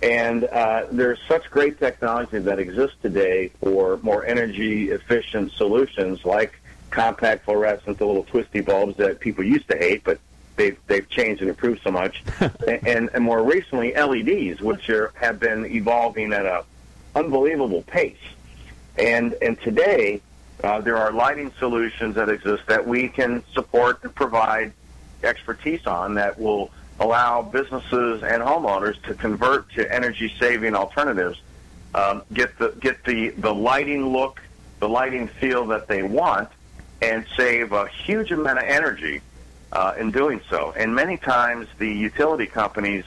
[0.02, 6.60] And uh, there's such great technology that exists today for more energy efficient solutions like
[6.90, 10.18] compact fluorescent, the little twisty bulbs that people used to hate, but
[10.60, 12.22] they've they've changed and improved so much,
[12.68, 16.64] and, and more recently LEDs, which are, have been evolving at a
[17.16, 18.18] unbelievable pace.
[18.98, 20.20] And and today
[20.62, 24.72] uh, there are lighting solutions that exist that we can support and provide
[25.22, 31.40] expertise on that will allow businesses and homeowners to convert to energy saving alternatives,
[31.94, 34.42] um, get the get the the lighting look,
[34.78, 36.50] the lighting feel that they want,
[37.00, 39.22] and save a huge amount of energy
[39.72, 40.72] uh, in doing so.
[40.76, 43.04] And many times the utility companies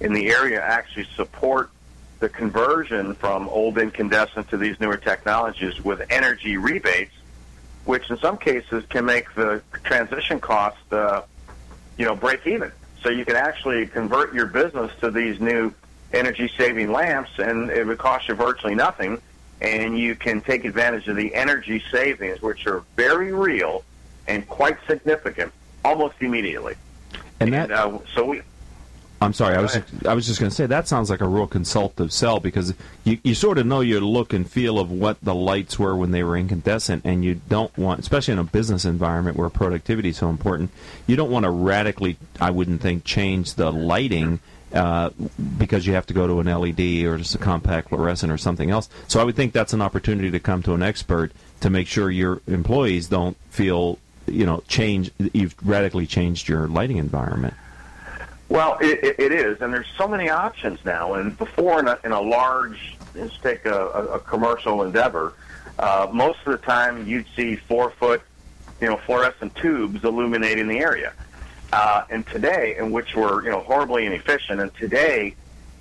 [0.00, 1.70] in the area actually support
[2.20, 7.14] the conversion from old incandescent to these newer technologies with energy rebates,
[7.84, 11.22] which in some cases can make the transition cost, uh,
[11.96, 12.72] you know, break even.
[13.02, 15.72] So you can actually convert your business to these new
[16.12, 19.20] energy saving lamps and it would cost you virtually nothing
[19.60, 23.84] and you can take advantage of the energy savings which are very real
[24.26, 25.52] and quite significant
[25.84, 26.74] almost immediately.
[27.40, 28.42] And, and that, uh, so we.
[29.20, 29.56] I'm sorry.
[29.56, 32.12] I was just, I was just going to say that sounds like a real consultative
[32.12, 32.72] sell because
[33.02, 36.12] you you sort of know your look and feel of what the lights were when
[36.12, 40.18] they were incandescent, and you don't want, especially in a business environment where productivity is
[40.18, 40.70] so important,
[41.08, 44.40] you don't want to radically, I wouldn't think, change the lighting.
[44.70, 45.08] Uh,
[45.56, 48.70] because you have to go to an LED or just a compact fluorescent or something
[48.70, 48.90] else.
[49.06, 52.10] So I would think that's an opportunity to come to an expert to make sure
[52.10, 53.98] your employees don't feel
[54.30, 57.54] you know change you've radically changed your lighting environment.
[58.48, 61.14] Well, it, it is, and there's so many options now.
[61.14, 65.34] And before, in a, in a large, let's take a, a commercial endeavor,
[65.78, 68.22] uh, most of the time you'd see four foot,
[68.80, 71.12] you know, fluorescent tubes illuminating the area.
[71.72, 75.34] Uh, and today, in which were you know horribly inefficient, and today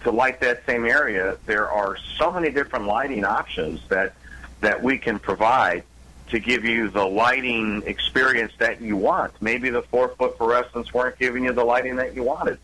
[0.04, 4.14] to light that same area, there are so many different lighting options that
[4.60, 5.84] that we can provide
[6.30, 9.34] to give you the lighting experience that you want.
[9.41, 12.59] Maybe the four foot fluorescents weren't giving you the lighting that you wanted.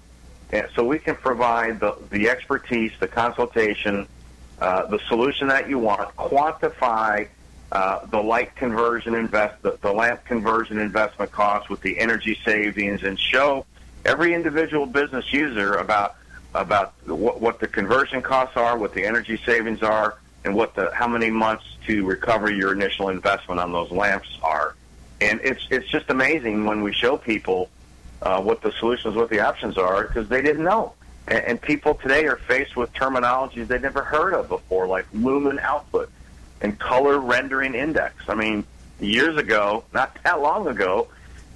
[0.51, 4.07] And so we can provide the, the expertise, the consultation,
[4.59, 7.27] uh, the solution that you want, quantify
[7.71, 13.01] uh, the light conversion invest, the, the lamp conversion investment cost with the energy savings,
[13.01, 13.65] and show
[14.05, 16.15] every individual business user about
[16.53, 20.93] about what, what the conversion costs are, what the energy savings are, and what the
[20.93, 24.75] how many months to recover your initial investment on those lamps are.
[25.21, 27.69] And it's it's just amazing when we show people
[28.21, 30.93] uh, what the solutions, what the options are, because they didn't know.
[31.27, 35.59] And, and people today are faced with terminologies they've never heard of before, like lumen
[35.59, 36.09] output
[36.61, 38.15] and color rendering index.
[38.27, 38.65] I mean,
[38.99, 41.09] years ago, not that long ago,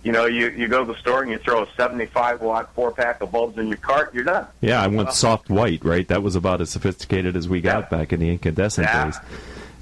[0.04, 2.92] you know, you, you go to the store and you throw a 75 watt four
[2.92, 4.48] pack of bulbs in your cart, you're done.
[4.62, 6.08] Yeah, I went soft white, right?
[6.08, 7.98] That was about as sophisticated as we got yeah.
[7.98, 9.06] back in the incandescent yeah.
[9.06, 9.20] days.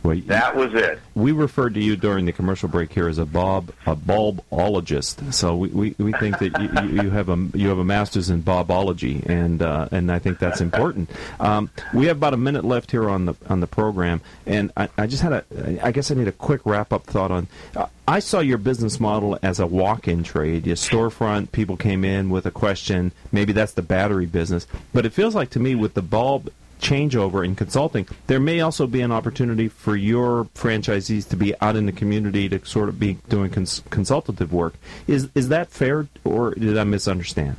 [0.06, 1.00] Well, that was it.
[1.16, 5.34] We referred to you during the commercial break here as a bob a bulbologist.
[5.34, 8.44] So we, we, we think that you, you have a you have a master's in
[8.44, 11.10] bobology, and uh, and I think that's important.
[11.40, 14.90] Um, we have about a minute left here on the on the program, and I,
[14.98, 17.48] I just had a I guess I need a quick wrap up thought on.
[17.76, 20.68] Uh, I saw your business model as a walk-in trade.
[20.68, 23.12] Your storefront, people came in with a question.
[23.32, 27.44] Maybe that's the battery business, but it feels like to me with the bulb changeover
[27.44, 31.86] in consulting, there may also be an opportunity for your franchisees to be out in
[31.86, 34.76] the community to sort of be doing cons- consultative work.
[35.08, 37.58] Is is that fair, or did I misunderstand?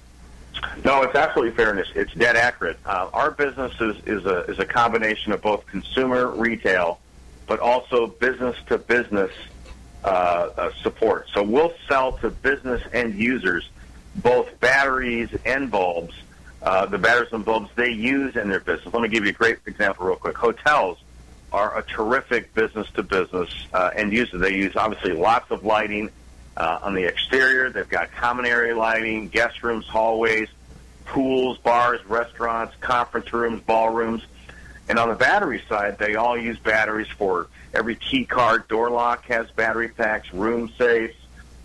[0.84, 2.78] No, it's absolutely fair, and it's, it's dead accurate.
[2.84, 7.00] Uh, our business is, is a is a combination of both consumer retail,
[7.46, 9.30] but also business to business
[10.04, 11.28] uh, uh, support.
[11.32, 13.68] So we'll sell to business end users
[14.16, 16.14] both batteries and bulbs
[16.66, 18.92] uh, the batteries and bulbs they use in their business.
[18.92, 20.36] Let me give you a great example real quick.
[20.36, 20.98] Hotels
[21.52, 24.36] are a terrific business to business uh, end user.
[24.36, 26.10] They use obviously lots of lighting
[26.56, 27.70] uh, on the exterior.
[27.70, 30.48] They've got common area lighting, guest rooms, hallways,
[31.04, 34.26] pools, bars, restaurants, conference rooms, ballrooms.
[34.88, 39.26] And on the battery side, they all use batteries for every key card, door lock
[39.26, 41.14] has battery packs, room safes,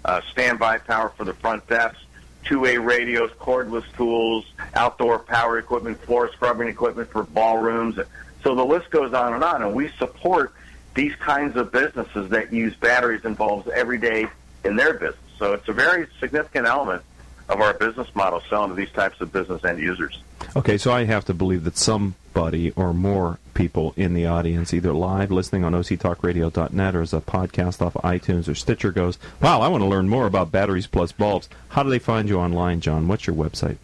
[0.05, 1.97] uh, standby power for the front desk
[2.43, 7.99] two-way radios, cordless tools, outdoor power equipment, floor scrubbing equipment for ballrooms.
[8.43, 9.61] So the list goes on and on.
[9.61, 10.53] And we support
[10.95, 14.27] these kinds of businesses that use batteries bulbs every day
[14.63, 15.15] in their business.
[15.37, 17.03] So it's a very significant element
[17.49, 20.21] of our business model selling to these types of business end users.
[20.55, 24.93] Okay, so I have to believe that somebody or more people in the audience, either
[24.93, 29.67] live listening on octalkradio.net or as a podcast off iTunes or Stitcher, goes, Wow, I
[29.67, 31.49] want to learn more about batteries plus bulbs.
[31.69, 33.07] How do they find you online, John?
[33.07, 33.77] What's your website?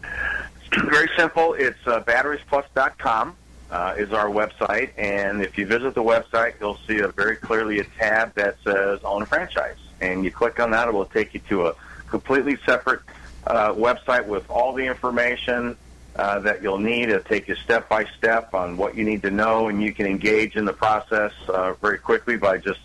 [0.90, 1.54] Very simple.
[1.54, 3.36] It's uh, batteriesplus.com.
[3.70, 7.80] Uh, is our website, and if you visit the website, you'll see a very clearly
[7.80, 11.34] a tab that says "Own a Franchise," and you click on that, it will take
[11.34, 11.74] you to a
[12.06, 13.02] completely separate
[13.46, 15.76] uh, website with all the information
[16.18, 17.08] uh, that you'll need.
[17.08, 20.06] It'll take you step by step on what you need to know, and you can
[20.06, 22.80] engage in the process uh, very quickly by just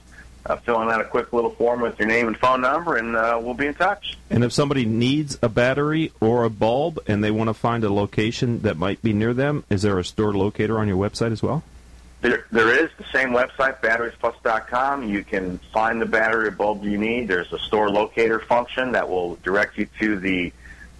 [0.45, 3.39] uh, filling out a quick little form with your name and phone number, and uh,
[3.41, 4.17] we'll be in touch.
[4.29, 7.91] And if somebody needs a battery or a bulb and they want to find a
[7.91, 11.41] location that might be near them, is there a store locator on your website as
[11.41, 11.63] well?
[12.21, 15.09] There, there is the same website, batteriesplus.com.
[15.09, 17.27] You can find the battery or bulb you need.
[17.27, 20.53] There's a store locator function that will direct you to the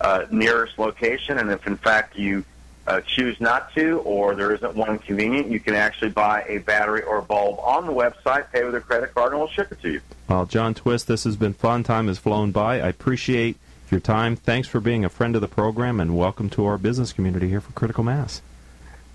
[0.03, 1.37] uh, nearest location.
[1.39, 2.43] And if in fact you
[2.85, 7.01] uh, choose not to, or there isn't one convenient, you can actually buy a battery
[7.03, 9.81] or a bulb on the website, pay with a credit card, and we'll ship it
[9.81, 10.01] to you.
[10.27, 11.83] Well, John Twist, this has been fun.
[11.83, 12.75] Time has flown by.
[12.81, 13.57] I appreciate
[13.89, 14.35] your time.
[14.35, 17.61] Thanks for being a friend of the program, and welcome to our business community here
[17.61, 18.41] for Critical Mass.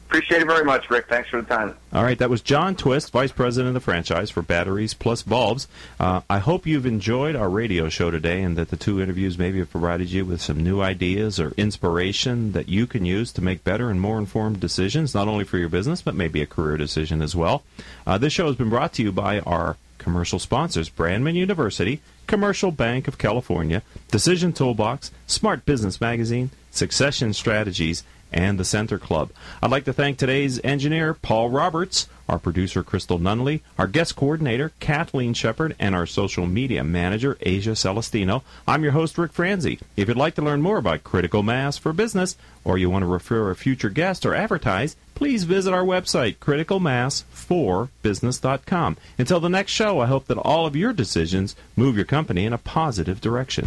[0.09, 1.07] Appreciate it very much, Rick.
[1.07, 1.77] Thanks for the time.
[1.93, 5.69] All right, that was John Twist, Vice President of the franchise for Batteries Plus Bulbs.
[6.01, 9.59] Uh, I hope you've enjoyed our radio show today and that the two interviews maybe
[9.59, 13.65] have provided you with some new ideas or inspiration that you can use to make
[13.65, 17.21] better and more informed decisions, not only for your business, but maybe a career decision
[17.21, 17.63] as well.
[18.07, 22.71] Uh, this show has been brought to you by our commercial sponsors Brandman University, Commercial
[22.71, 29.31] Bank of California, Decision Toolbox, Smart Business Magazine, Succession Strategies, and the Center Club.
[29.63, 34.73] I'd like to thank today's engineer, Paul Roberts, our producer, Crystal Nunley, our guest coordinator,
[34.81, 38.43] Kathleen Shepard, and our social media manager, Asia Celestino.
[38.67, 39.79] I'm your host, Rick Franzi.
[39.97, 43.07] If you'd like to learn more about critical mass for business, or you want to
[43.07, 48.97] refer a future guest or advertise, please visit our website, criticalmass4business.com.
[49.17, 52.53] Until the next show, I hope that all of your decisions move your company in
[52.53, 53.67] a positive direction.